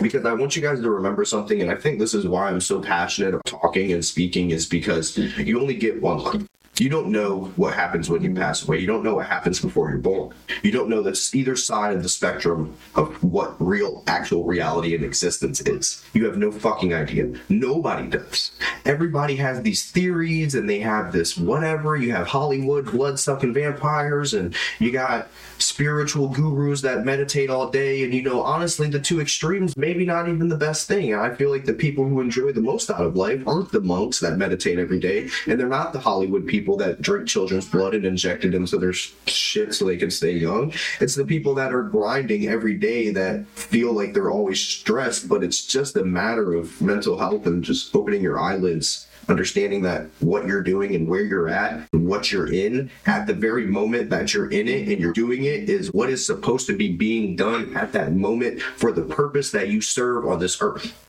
because 0.00 0.24
I 0.24 0.32
want 0.32 0.56
you 0.56 0.62
guys 0.62 0.80
to 0.80 0.90
remember 0.90 1.24
something, 1.24 1.60
and 1.60 1.70
I 1.70 1.76
think 1.76 1.98
this 1.98 2.14
is 2.14 2.26
why 2.26 2.48
I'm 2.48 2.60
so 2.60 2.80
passionate 2.80 3.30
about 3.30 3.44
talking 3.44 3.92
and 3.92 4.04
speaking, 4.04 4.50
is 4.50 4.66
because 4.66 5.16
you 5.16 5.60
only 5.60 5.74
get 5.74 6.00
one 6.00 6.18
life. 6.18 6.42
You 6.78 6.88
don't 6.88 7.08
know 7.08 7.52
what 7.54 7.74
happens 7.74 8.10
when 8.10 8.22
you 8.22 8.34
pass 8.34 8.66
away. 8.66 8.80
You 8.80 8.88
don't 8.88 9.04
know 9.04 9.14
what 9.14 9.26
happens 9.26 9.60
before 9.60 9.90
you're 9.90 9.98
born. 9.98 10.34
You 10.64 10.72
don't 10.72 10.88
know 10.88 11.02
that's 11.02 11.32
either 11.32 11.54
side 11.54 11.94
of 11.96 12.02
the 12.02 12.08
spectrum 12.08 12.74
of 12.96 13.22
what 13.22 13.54
real, 13.64 14.02
actual 14.08 14.42
reality 14.42 14.92
and 14.96 15.04
existence 15.04 15.60
is. 15.60 16.04
You 16.14 16.24
have 16.24 16.36
no 16.36 16.50
fucking 16.50 16.92
idea. 16.92 17.32
Nobody 17.48 18.08
does. 18.08 18.50
Everybody 18.84 19.36
has 19.36 19.62
these 19.62 19.88
theories 19.88 20.56
and 20.56 20.68
they 20.68 20.80
have 20.80 21.12
this 21.12 21.36
whatever. 21.36 21.96
You 21.96 22.10
have 22.10 22.26
Hollywood 22.26 22.86
blood 22.86 23.20
sucking 23.20 23.54
vampires 23.54 24.34
and 24.34 24.52
you 24.80 24.90
got 24.90 25.28
spiritual 25.58 26.28
gurus 26.28 26.80
that 26.80 27.04
meditate 27.04 27.50
all 27.50 27.70
day. 27.70 28.02
And 28.02 28.12
you 28.12 28.22
know, 28.22 28.42
honestly, 28.42 28.88
the 28.88 28.98
two 28.98 29.20
extremes, 29.20 29.76
maybe 29.76 30.04
not 30.04 30.28
even 30.28 30.48
the 30.48 30.56
best 30.56 30.88
thing. 30.88 31.14
I 31.14 31.34
feel 31.34 31.50
like 31.50 31.66
the 31.66 31.72
people 31.72 32.08
who 32.08 32.20
enjoy 32.20 32.50
the 32.50 32.60
most 32.60 32.90
out 32.90 33.00
of 33.00 33.14
life 33.14 33.46
aren't 33.46 33.70
the 33.70 33.80
monks 33.80 34.18
that 34.20 34.36
meditate 34.36 34.80
every 34.80 34.98
day, 34.98 35.28
and 35.46 35.58
they're 35.58 35.68
not 35.68 35.92
the 35.92 36.00
Hollywood 36.00 36.46
people 36.46 36.63
that 36.78 37.02
drink 37.02 37.28
children's 37.28 37.68
blood 37.68 37.94
and 37.94 38.04
inject 38.04 38.44
it 38.44 38.54
into 38.54 38.78
their 38.78 38.92
shit 38.92 39.74
so 39.74 39.84
they 39.84 39.96
can 39.96 40.10
stay 40.10 40.32
young. 40.32 40.72
It's 41.00 41.14
the 41.14 41.24
people 41.24 41.54
that 41.54 41.74
are 41.74 41.82
grinding 41.82 42.48
every 42.48 42.74
day 42.74 43.10
that 43.10 43.46
feel 43.48 43.92
like 43.92 44.14
they're 44.14 44.30
always 44.30 44.60
stressed, 44.60 45.28
but 45.28 45.44
it's 45.44 45.64
just 45.64 45.96
a 45.96 46.04
matter 46.04 46.54
of 46.54 46.80
mental 46.80 47.18
health 47.18 47.46
and 47.46 47.62
just 47.62 47.94
opening 47.94 48.22
your 48.22 48.40
eyelids 48.40 49.06
understanding 49.28 49.82
that 49.82 50.06
what 50.20 50.46
you're 50.46 50.62
doing 50.62 50.94
and 50.94 51.08
where 51.08 51.22
you're 51.22 51.48
at 51.48 51.88
and 51.92 52.06
what 52.06 52.30
you're 52.30 52.52
in 52.52 52.90
at 53.06 53.26
the 53.26 53.32
very 53.32 53.66
moment 53.66 54.10
that 54.10 54.34
you're 54.34 54.50
in 54.50 54.68
it 54.68 54.88
and 54.88 55.00
you're 55.00 55.12
doing 55.12 55.44
it 55.44 55.68
is 55.68 55.92
what 55.92 56.10
is 56.10 56.26
supposed 56.26 56.66
to 56.66 56.76
be 56.76 56.92
being 56.92 57.36
done 57.36 57.74
at 57.76 57.92
that 57.92 58.12
moment 58.12 58.60
for 58.60 58.92
the 58.92 59.02
purpose 59.02 59.50
that 59.50 59.68
you 59.68 59.80
serve 59.80 60.26
on 60.26 60.38
this 60.38 60.60
earth. 60.60 61.00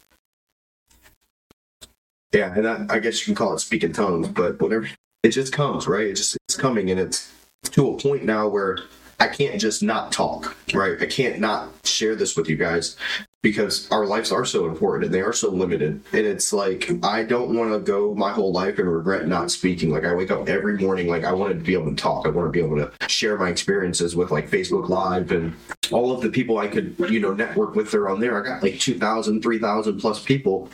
Yeah, 2.34 2.54
and 2.54 2.68
I, 2.68 2.86
I 2.96 3.00
guess 3.00 3.22
you 3.22 3.34
can 3.34 3.36
call 3.36 3.54
it 3.54 3.60
speaking 3.60 3.94
tongues, 3.94 4.28
but 4.28 4.60
whatever 4.62 4.90
it 5.26 5.32
just 5.32 5.52
comes, 5.52 5.88
right? 5.88 6.06
It 6.06 6.16
just 6.16 6.38
it's 6.48 6.56
coming 6.56 6.92
and 6.92 7.00
it's 7.00 7.34
to 7.64 7.90
a 7.90 7.98
point 7.98 8.26
now 8.26 8.48
where 8.48 8.78
I 9.20 9.28
can't 9.28 9.60
just 9.60 9.82
not 9.82 10.12
talk, 10.12 10.56
right? 10.72 11.02
I 11.02 11.08
can't 11.08 11.40
not 11.40 11.70
share 11.84 12.16
this 12.16 12.38
with 12.38 12.48
you 12.48 12.56
guys 12.56 12.96
because 13.42 13.90
our 13.90 14.06
lives 14.06 14.32
are 14.32 14.46
so 14.46 14.68
important 14.68 15.06
and 15.06 15.14
they 15.14 15.22
are 15.22 15.34
so 15.34 15.50
limited. 15.50 16.04
And 16.14 16.28
it's 16.28 16.54
like 16.54 16.92
I 17.04 17.24
don't 17.24 17.56
want 17.56 17.72
to 17.72 17.80
go 17.80 18.14
my 18.14 18.32
whole 18.34 18.52
life 18.52 18.78
and 18.78 18.92
regret 18.92 19.28
not 19.28 19.50
speaking. 19.50 19.90
Like 19.90 20.06
I 20.06 20.14
wake 20.14 20.30
up 20.30 20.48
every 20.48 20.78
morning 20.78 21.08
like 21.08 21.24
I 21.24 21.32
wanted 21.32 21.56
to 21.56 21.66
be 21.66 21.74
able 21.74 21.90
to 21.90 21.96
talk. 21.96 22.28
I 22.28 22.30
want 22.30 22.48
to 22.48 22.52
be 22.52 22.64
able 22.64 22.78
to 22.78 22.92
share 23.08 23.36
my 23.36 23.50
experiences 23.50 24.16
with 24.16 24.30
like 24.30 24.48
Facebook 24.48 24.90
Live 24.90 25.32
and 25.32 25.56
all 25.92 26.12
of 26.12 26.22
the 26.22 26.30
people 26.30 26.60
I 26.60 26.68
could, 26.68 26.96
you 27.10 27.20
know, 27.20 27.34
network 27.34 27.74
with 27.74 27.90
there 27.90 28.10
on 28.10 28.20
there. 28.20 28.40
I 28.40 28.48
got 28.48 28.62
like 28.62 28.80
2,000, 28.80 29.42
3,000 29.42 30.00
plus 30.00 30.24
people 30.24 30.70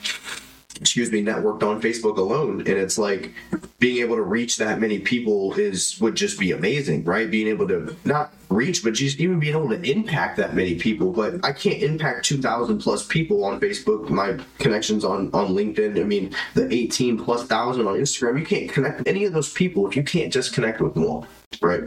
excuse 0.81 1.11
me 1.11 1.23
networked 1.23 1.63
on 1.63 1.81
facebook 1.81 2.17
alone. 2.17 2.59
And 2.59 2.69
it's 2.69 2.97
like 2.97 3.33
being 3.79 4.03
able 4.03 4.15
to 4.15 4.23
reach 4.23 4.57
that 4.57 4.79
many 4.79 4.99
people 4.99 5.53
is 5.53 5.99
would 6.01 6.15
just 6.15 6.39
be 6.39 6.51
amazing 6.51 7.03
right? 7.03 7.29
Being 7.29 7.47
able 7.47 7.67
to 7.69 7.95
not 8.03 8.33
reach 8.49 8.83
but 8.83 8.93
just 8.93 9.19
even 9.19 9.39
being 9.39 9.55
able 9.55 9.69
to 9.69 9.81
impact 9.89 10.37
that 10.37 10.53
many 10.53 10.75
people. 10.75 11.11
But 11.11 11.43
i 11.45 11.51
can't 11.51 11.81
impact 11.81 12.25
2000 12.25 12.79
plus 12.79 13.05
people 13.05 13.43
on 13.45 13.59
facebook. 13.59 14.09
My 14.09 14.37
connections 14.59 15.05
on 15.05 15.29
on 15.33 15.49
linkedin 15.49 15.99
i 15.99 16.03
mean 16.03 16.35
the 16.55 16.71
18 16.73 17.23
plus 17.23 17.43
thousand 17.45 17.87
on 17.87 17.95
instagram. 17.95 18.39
You 18.39 18.45
can't 18.45 18.69
connect 18.69 18.99
with 18.99 19.07
any 19.07 19.25
of 19.25 19.33
those 19.33 19.53
people 19.53 19.87
if 19.87 19.95
you 19.95 20.03
can't 20.03 20.33
just 20.33 20.53
connect 20.53 20.81
with 20.81 20.95
one 20.95 21.27
right? 21.61 21.83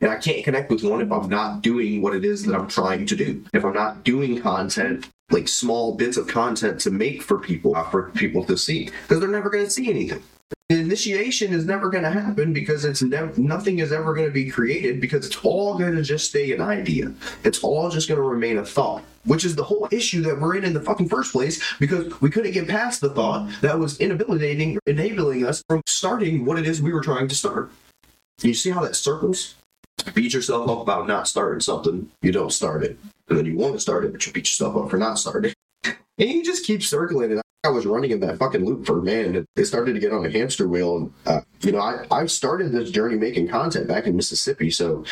And 0.00 0.10
I 0.10 0.16
can't 0.16 0.44
connect 0.44 0.70
with 0.70 0.82
one 0.82 1.00
if 1.00 1.12
I'm 1.12 1.28
not 1.28 1.62
doing 1.62 2.02
what 2.02 2.14
it 2.14 2.24
is 2.24 2.44
that 2.44 2.54
I'm 2.54 2.68
trying 2.68 3.06
to 3.06 3.16
do. 3.16 3.44
If 3.52 3.64
I'm 3.64 3.74
not 3.74 4.04
doing 4.04 4.40
content, 4.40 5.08
like 5.30 5.48
small 5.48 5.94
bits 5.94 6.16
of 6.16 6.26
content 6.26 6.80
to 6.80 6.90
make 6.90 7.22
for 7.22 7.38
people, 7.38 7.76
uh, 7.76 7.88
for 7.90 8.10
people 8.10 8.44
to 8.44 8.56
see, 8.56 8.90
because 9.02 9.20
they're 9.20 9.28
never 9.28 9.50
going 9.50 9.64
to 9.64 9.70
see 9.70 9.90
anything. 9.90 10.22
The 10.68 10.80
initiation 10.80 11.52
is 11.52 11.64
never 11.64 11.88
going 11.88 12.04
to 12.04 12.10
happen 12.10 12.52
because 12.52 12.84
it's 12.84 13.02
never 13.02 13.38
nothing 13.40 13.78
is 13.78 13.90
ever 13.90 14.14
going 14.14 14.26
to 14.26 14.32
be 14.32 14.50
created 14.50 15.00
because 15.00 15.26
it's 15.26 15.38
all 15.42 15.78
going 15.78 15.96
to 15.96 16.02
just 16.02 16.28
stay 16.28 16.52
an 16.52 16.60
idea. 16.60 17.12
It's 17.42 17.62
all 17.64 17.88
just 17.88 18.08
going 18.08 18.20
to 18.20 18.26
remain 18.26 18.58
a 18.58 18.64
thought, 18.64 19.02
which 19.24 19.44
is 19.46 19.56
the 19.56 19.64
whole 19.64 19.88
issue 19.90 20.22
that 20.22 20.38
we're 20.38 20.56
in 20.56 20.64
in 20.64 20.74
the 20.74 20.82
fucking 20.82 21.08
first 21.08 21.32
place 21.32 21.62
because 21.78 22.20
we 22.20 22.28
couldn't 22.30 22.52
get 22.52 22.68
past 22.68 23.00
the 23.00 23.10
thought 23.10 23.50
that 23.62 23.78
was 23.78 23.98
inhabilitating, 23.98 24.78
enabling 24.86 25.46
us 25.46 25.62
from 25.68 25.80
starting 25.86 26.44
what 26.44 26.58
it 26.58 26.66
is 26.66 26.82
we 26.82 26.92
were 26.92 27.00
trying 27.00 27.28
to 27.28 27.34
start. 27.34 27.70
You 28.42 28.54
see 28.54 28.70
how 28.70 28.82
that 28.82 28.94
circles? 28.94 29.54
beat 30.14 30.32
yourself 30.32 30.68
up 30.68 30.80
about 30.80 31.06
not 31.06 31.28
starting 31.28 31.60
something, 31.60 32.10
you 32.22 32.32
don't 32.32 32.52
start 32.52 32.84
it. 32.84 32.98
And 33.28 33.38
then 33.38 33.46
you 33.46 33.56
want 33.56 33.74
to 33.74 33.80
start 33.80 34.04
it, 34.04 34.12
but 34.12 34.26
you 34.26 34.32
beat 34.32 34.46
yourself 34.46 34.76
up 34.76 34.90
for 34.90 34.96
not 34.96 35.18
starting. 35.18 35.52
And 35.84 35.94
you 36.30 36.44
just 36.44 36.64
keep 36.64 36.82
circling 36.82 37.32
it. 37.32 37.42
I 37.64 37.70
was 37.70 37.86
running 37.86 38.12
in 38.12 38.20
that 38.20 38.38
fucking 38.38 38.64
loop 38.64 38.86
for 38.86 39.02
man. 39.02 39.46
It, 39.56 39.64
started 39.66 39.94
to 39.94 40.00
get 40.00 40.12
on 40.12 40.24
a 40.24 40.30
hamster 40.30 40.68
wheel. 40.68 40.96
And, 40.96 41.12
uh, 41.26 41.40
you 41.60 41.72
know, 41.72 41.80
I, 41.80 42.06
I 42.10 42.26
started 42.26 42.72
this 42.72 42.90
journey 42.90 43.16
making 43.16 43.48
content 43.48 43.88
back 43.88 44.06
in 44.06 44.16
Mississippi. 44.16 44.70
So 44.70 45.04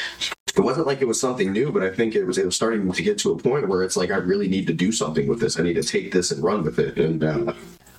it 0.57 0.61
wasn't 0.61 0.87
like 0.87 1.03
it 1.03 1.07
was 1.07 1.21
something 1.21 1.53
new, 1.53 1.71
but 1.71 1.83
I 1.83 1.91
think 1.91 2.15
it 2.15 2.25
was, 2.25 2.39
it 2.39 2.47
was 2.47 2.57
starting 2.57 2.91
to 2.91 3.03
get 3.03 3.19
to 3.19 3.33
a 3.33 3.37
point 3.37 3.69
where 3.69 3.83
it's 3.83 3.97
like, 3.97 4.11
I 4.11 4.17
really 4.17 4.49
need 4.49 4.67
to 4.69 4.73
do 4.73 4.91
something 4.93 5.27
with 5.27 5.41
this. 5.41 5.59
I 5.59 5.63
need 5.63 5.75
to 5.75 5.83
take 5.83 6.13
this 6.13 6.31
and 6.31 6.43
run 6.43 6.63
with 6.63 6.79
it. 6.79 6.97
And, 6.99 7.23
uh, 7.23 7.53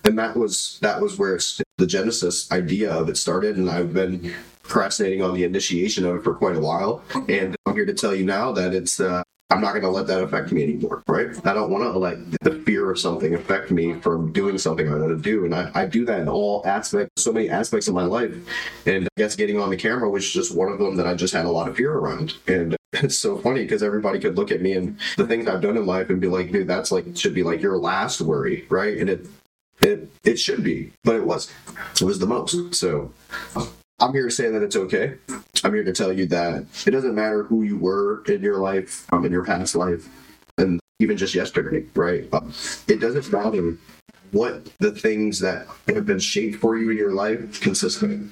and 0.03 0.17
that 0.17 0.35
was, 0.35 0.79
that 0.81 1.01
was 1.01 1.17
where 1.17 1.37
the 1.77 1.85
genesis 1.85 2.51
idea 2.51 2.91
of 2.91 3.09
it 3.09 3.17
started. 3.17 3.57
And 3.57 3.69
I've 3.69 3.93
been 3.93 4.33
procrastinating 4.63 5.21
on 5.21 5.35
the 5.35 5.43
initiation 5.43 6.05
of 6.05 6.15
it 6.15 6.23
for 6.23 6.33
quite 6.33 6.55
a 6.55 6.61
while. 6.61 7.03
And 7.27 7.55
I'm 7.65 7.75
here 7.75 7.85
to 7.85 7.93
tell 7.93 8.15
you 8.15 8.25
now 8.25 8.53
that 8.53 8.73
it's, 8.73 8.99
uh, 8.99 9.23
I'm 9.49 9.61
not 9.61 9.71
going 9.71 9.83
to 9.83 9.89
let 9.89 10.07
that 10.07 10.21
affect 10.21 10.51
me 10.51 10.61
anymore, 10.61 11.03
right? 11.07 11.29
I 11.47 11.53
don't 11.53 11.71
want 11.71 11.83
to 11.85 11.97
let 11.97 12.17
the 12.41 12.61
fear 12.65 12.91
of 12.91 12.99
something 12.99 13.33
affect 13.33 13.71
me 13.71 13.93
from 14.01 14.33
doing 14.33 14.57
something 14.57 14.89
I 14.89 14.95
want 14.97 15.07
to 15.09 15.17
do. 15.17 15.45
And 15.45 15.55
I, 15.55 15.71
I 15.73 15.85
do 15.85 16.03
that 16.05 16.19
in 16.19 16.27
all 16.27 16.61
aspects, 16.65 17.23
so 17.23 17.31
many 17.31 17.49
aspects 17.49 17.87
of 17.87 17.93
my 17.93 18.03
life. 18.03 18.35
And 18.85 19.05
I 19.05 19.09
guess 19.15 19.37
getting 19.37 19.57
on 19.57 19.69
the 19.69 19.77
camera 19.77 20.09
was 20.09 20.29
just 20.29 20.53
one 20.53 20.69
of 20.69 20.79
them 20.79 20.97
that 20.97 21.07
I 21.07 21.13
just 21.13 21.33
had 21.33 21.45
a 21.45 21.49
lot 21.49 21.69
of 21.69 21.77
fear 21.77 21.93
around. 21.93 22.33
And 22.47 22.75
it's 22.93 23.17
so 23.17 23.37
funny 23.37 23.61
because 23.63 23.83
everybody 23.83 24.19
could 24.19 24.35
look 24.35 24.51
at 24.51 24.61
me 24.61 24.73
and 24.73 24.99
the 25.15 25.25
things 25.25 25.47
I've 25.47 25.61
done 25.61 25.77
in 25.77 25.85
life 25.85 26.09
and 26.09 26.19
be 26.19 26.27
like, 26.27 26.51
dude, 26.51 26.67
that's 26.67 26.91
like, 26.91 27.05
should 27.15 27.33
be 27.33 27.43
like 27.43 27.61
your 27.61 27.77
last 27.77 28.19
worry, 28.19 28.65
right? 28.69 28.97
And 28.97 29.09
it, 29.09 29.27
it, 29.79 30.09
it 30.25 30.39
should 30.39 30.63
be, 30.63 30.91
but 31.05 31.15
it 31.15 31.25
was. 31.25 31.49
It 32.01 32.03
was 32.03 32.19
the 32.19 32.27
most. 32.27 32.75
So 32.75 33.13
I'm 33.99 34.13
here 34.13 34.25
to 34.25 34.31
say 34.31 34.49
that 34.51 34.61
it's 34.61 34.75
okay. 34.75 35.15
I'm 35.63 35.73
here 35.73 35.83
to 35.83 35.93
tell 35.93 36.13
you 36.13 36.27
that 36.27 36.65
it 36.85 36.91
doesn't 36.91 37.15
matter 37.15 37.43
who 37.43 37.63
you 37.63 37.77
were 37.77 38.23
in 38.25 38.41
your 38.41 38.57
life, 38.57 39.11
um, 39.11 39.25
in 39.25 39.31
your 39.31 39.43
past 39.43 39.75
life, 39.75 40.07
and 40.59 40.79
even 40.99 41.17
just 41.17 41.33
yesterday, 41.33 41.83
right? 41.95 42.27
Um, 42.31 42.53
it 42.87 42.99
doesn't 42.99 43.31
matter 43.31 43.75
what 44.31 44.69
the 44.77 44.91
things 44.91 45.39
that 45.39 45.65
have 45.87 46.05
been 46.05 46.19
shaped 46.19 46.57
for 46.57 46.77
you 46.77 46.91
in 46.91 46.97
your 46.97 47.13
life 47.13 47.59
consistent. 47.59 48.31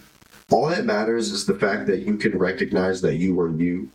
All 0.51 0.67
that 0.67 0.85
matters 0.85 1.31
is 1.31 1.47
the 1.47 1.57
fact 1.57 1.87
that 1.87 2.01
you 2.01 2.17
can 2.17 2.37
recognize 2.37 3.01
that 3.01 3.15
you 3.15 3.39
are 3.39 3.49
you. 3.49 3.89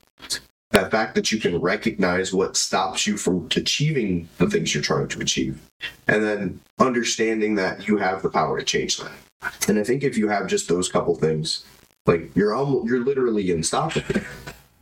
That 0.72 0.90
fact 0.90 1.14
that 1.16 1.30
you 1.30 1.38
can 1.38 1.60
recognize 1.60 2.32
what 2.32 2.56
stops 2.56 3.06
you 3.06 3.16
from 3.16 3.48
achieving 3.56 4.28
the 4.38 4.48
things 4.48 4.74
you're 4.74 4.82
trying 4.82 5.08
to 5.08 5.20
achieve. 5.20 5.60
And 6.08 6.22
then 6.22 6.60
understanding 6.78 7.56
that 7.56 7.86
you 7.86 7.96
have 7.98 8.22
the 8.22 8.30
power 8.30 8.58
to 8.58 8.64
change 8.64 8.98
that. 8.98 9.12
And 9.68 9.78
I 9.78 9.84
think 9.84 10.02
if 10.02 10.16
you 10.16 10.28
have 10.28 10.46
just 10.46 10.68
those 10.68 10.88
couple 10.88 11.14
things, 11.14 11.64
like 12.06 12.34
you're 12.34 12.54
almost 12.54 12.86
you're 12.86 13.04
literally 13.04 13.50
unstoppable. 13.50 14.20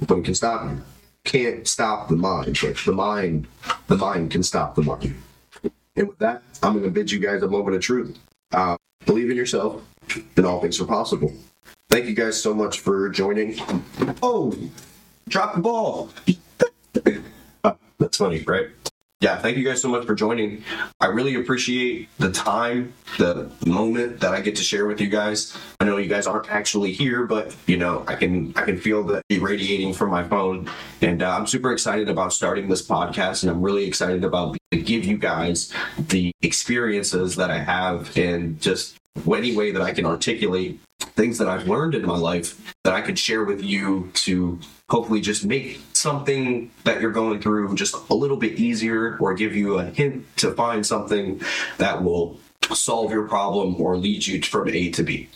But 0.06 0.24
can 0.24 0.34
stop 0.34 0.64
you. 0.64 0.80
Can't 1.24 1.66
stop 1.66 2.08
the 2.08 2.16
mind, 2.16 2.58
but 2.62 2.76
the 2.76 2.92
mind 2.92 3.46
the 3.88 3.96
mind 3.96 4.30
can 4.30 4.42
stop 4.42 4.74
the 4.74 4.82
mind. 4.82 5.14
And 5.96 6.08
with 6.08 6.18
that, 6.18 6.42
I'm 6.62 6.74
gonna 6.74 6.90
bid 6.90 7.10
you 7.10 7.18
guys 7.18 7.42
a 7.42 7.48
moment 7.48 7.76
of 7.76 7.82
truth. 7.82 8.18
Uh, 8.52 8.76
believe 9.04 9.30
in 9.30 9.36
yourself, 9.36 9.82
and 10.36 10.46
all 10.46 10.60
things 10.60 10.80
are 10.80 10.86
possible. 10.86 11.32
Thank 11.90 12.06
you 12.06 12.14
guys 12.14 12.40
so 12.40 12.54
much 12.54 12.80
for 12.80 13.08
joining. 13.08 13.58
Oh, 14.22 14.54
drop 15.28 15.54
the 15.54 15.60
ball. 15.60 16.10
Uh, 17.64 17.72
that's 17.98 18.16
funny, 18.16 18.42
right? 18.42 18.68
Yeah, 19.20 19.36
thank 19.38 19.56
you 19.56 19.64
guys 19.64 19.82
so 19.82 19.88
much 19.88 20.06
for 20.06 20.14
joining. 20.14 20.62
I 21.00 21.06
really 21.06 21.34
appreciate 21.34 22.08
the 22.18 22.30
time, 22.30 22.92
the 23.16 23.50
moment 23.66 24.20
that 24.20 24.32
I 24.32 24.40
get 24.40 24.54
to 24.56 24.62
share 24.62 24.86
with 24.86 25.00
you 25.00 25.08
guys. 25.08 25.56
I 25.80 25.84
know 25.86 25.96
you 25.96 26.08
guys 26.08 26.28
aren't 26.28 26.48
actually 26.50 26.92
here, 26.92 27.26
but 27.26 27.54
you 27.66 27.78
know, 27.78 28.04
I 28.06 28.14
can 28.14 28.52
I 28.54 28.62
can 28.62 28.78
feel 28.78 29.02
the 29.02 29.22
radiating 29.40 29.92
from 29.92 30.10
my 30.10 30.22
phone, 30.22 30.70
and 31.02 31.20
uh, 31.20 31.30
I'm 31.36 31.48
super 31.48 31.72
excited 31.72 32.08
about 32.08 32.32
starting 32.32 32.68
this 32.68 32.86
podcast, 32.86 33.42
and 33.42 33.50
I'm 33.50 33.60
really 33.60 33.86
excited 33.86 34.22
about 34.22 34.56
to 34.70 34.78
give 34.80 35.04
you 35.04 35.18
guys 35.18 35.72
the 35.98 36.32
experiences 36.42 37.34
that 37.36 37.50
I 37.50 37.58
have, 37.58 38.16
and 38.16 38.60
just 38.60 38.98
any 39.26 39.56
way 39.56 39.72
that 39.72 39.82
I 39.82 39.90
can 39.92 40.06
articulate 40.06 40.78
things 41.18 41.36
that 41.38 41.48
I've 41.48 41.66
learned 41.66 41.96
in 41.96 42.06
my 42.06 42.16
life 42.16 42.74
that 42.84 42.94
I 42.94 43.00
could 43.00 43.18
share 43.18 43.44
with 43.44 43.60
you 43.60 44.08
to 44.14 44.58
hopefully 44.88 45.20
just 45.20 45.44
make 45.44 45.80
something 45.92 46.70
that 46.84 47.00
you're 47.00 47.10
going 47.10 47.40
through 47.40 47.74
just 47.74 47.96
a 48.08 48.14
little 48.14 48.36
bit 48.36 48.52
easier 48.52 49.18
or 49.18 49.34
give 49.34 49.54
you 49.54 49.80
a 49.80 49.84
hint 49.84 50.24
to 50.36 50.52
find 50.52 50.86
something 50.86 51.42
that 51.78 52.04
will 52.04 52.38
solve 52.72 53.10
your 53.10 53.26
problem 53.26 53.80
or 53.80 53.96
lead 53.96 54.24
you 54.26 54.40
from 54.40 54.68
A 54.68 54.90
to 54.92 55.02
B. 55.02 55.28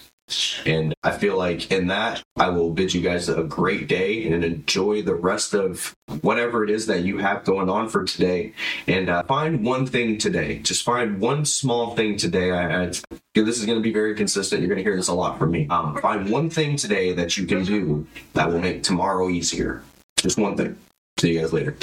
And 0.64 0.94
I 1.02 1.12
feel 1.12 1.36
like 1.36 1.70
in 1.70 1.88
that, 1.88 2.22
I 2.36 2.48
will 2.48 2.70
bid 2.70 2.94
you 2.94 3.00
guys 3.00 3.28
a 3.28 3.42
great 3.42 3.88
day 3.88 4.26
and 4.30 4.44
enjoy 4.44 5.02
the 5.02 5.14
rest 5.14 5.54
of 5.54 5.94
whatever 6.20 6.64
it 6.64 6.70
is 6.70 6.86
that 6.86 7.02
you 7.04 7.18
have 7.18 7.44
going 7.44 7.68
on 7.68 7.88
for 7.88 8.04
today. 8.04 8.54
And 8.86 9.08
uh, 9.08 9.24
find 9.24 9.64
one 9.64 9.86
thing 9.86 10.18
today. 10.18 10.58
Just 10.58 10.84
find 10.84 11.20
one 11.20 11.44
small 11.44 11.94
thing 11.94 12.16
today. 12.16 12.52
I, 12.52 12.84
I 12.84 12.86
this 13.34 13.58
is 13.58 13.66
going 13.66 13.78
to 13.78 13.82
be 13.82 13.92
very 13.92 14.14
consistent. 14.14 14.60
You're 14.60 14.68
going 14.68 14.78
to 14.78 14.84
hear 14.84 14.96
this 14.96 15.08
a 15.08 15.14
lot 15.14 15.38
from 15.38 15.50
me. 15.50 15.66
Um, 15.68 15.96
find 15.98 16.30
one 16.30 16.48
thing 16.48 16.76
today 16.76 17.12
that 17.12 17.36
you 17.36 17.46
can 17.46 17.64
do 17.64 18.06
that 18.34 18.50
will 18.50 18.60
make 18.60 18.82
tomorrow 18.82 19.28
easier. 19.28 19.82
Just 20.16 20.38
one 20.38 20.56
thing. 20.56 20.76
See 21.18 21.34
you 21.34 21.40
guys 21.40 21.52
later. 21.52 21.76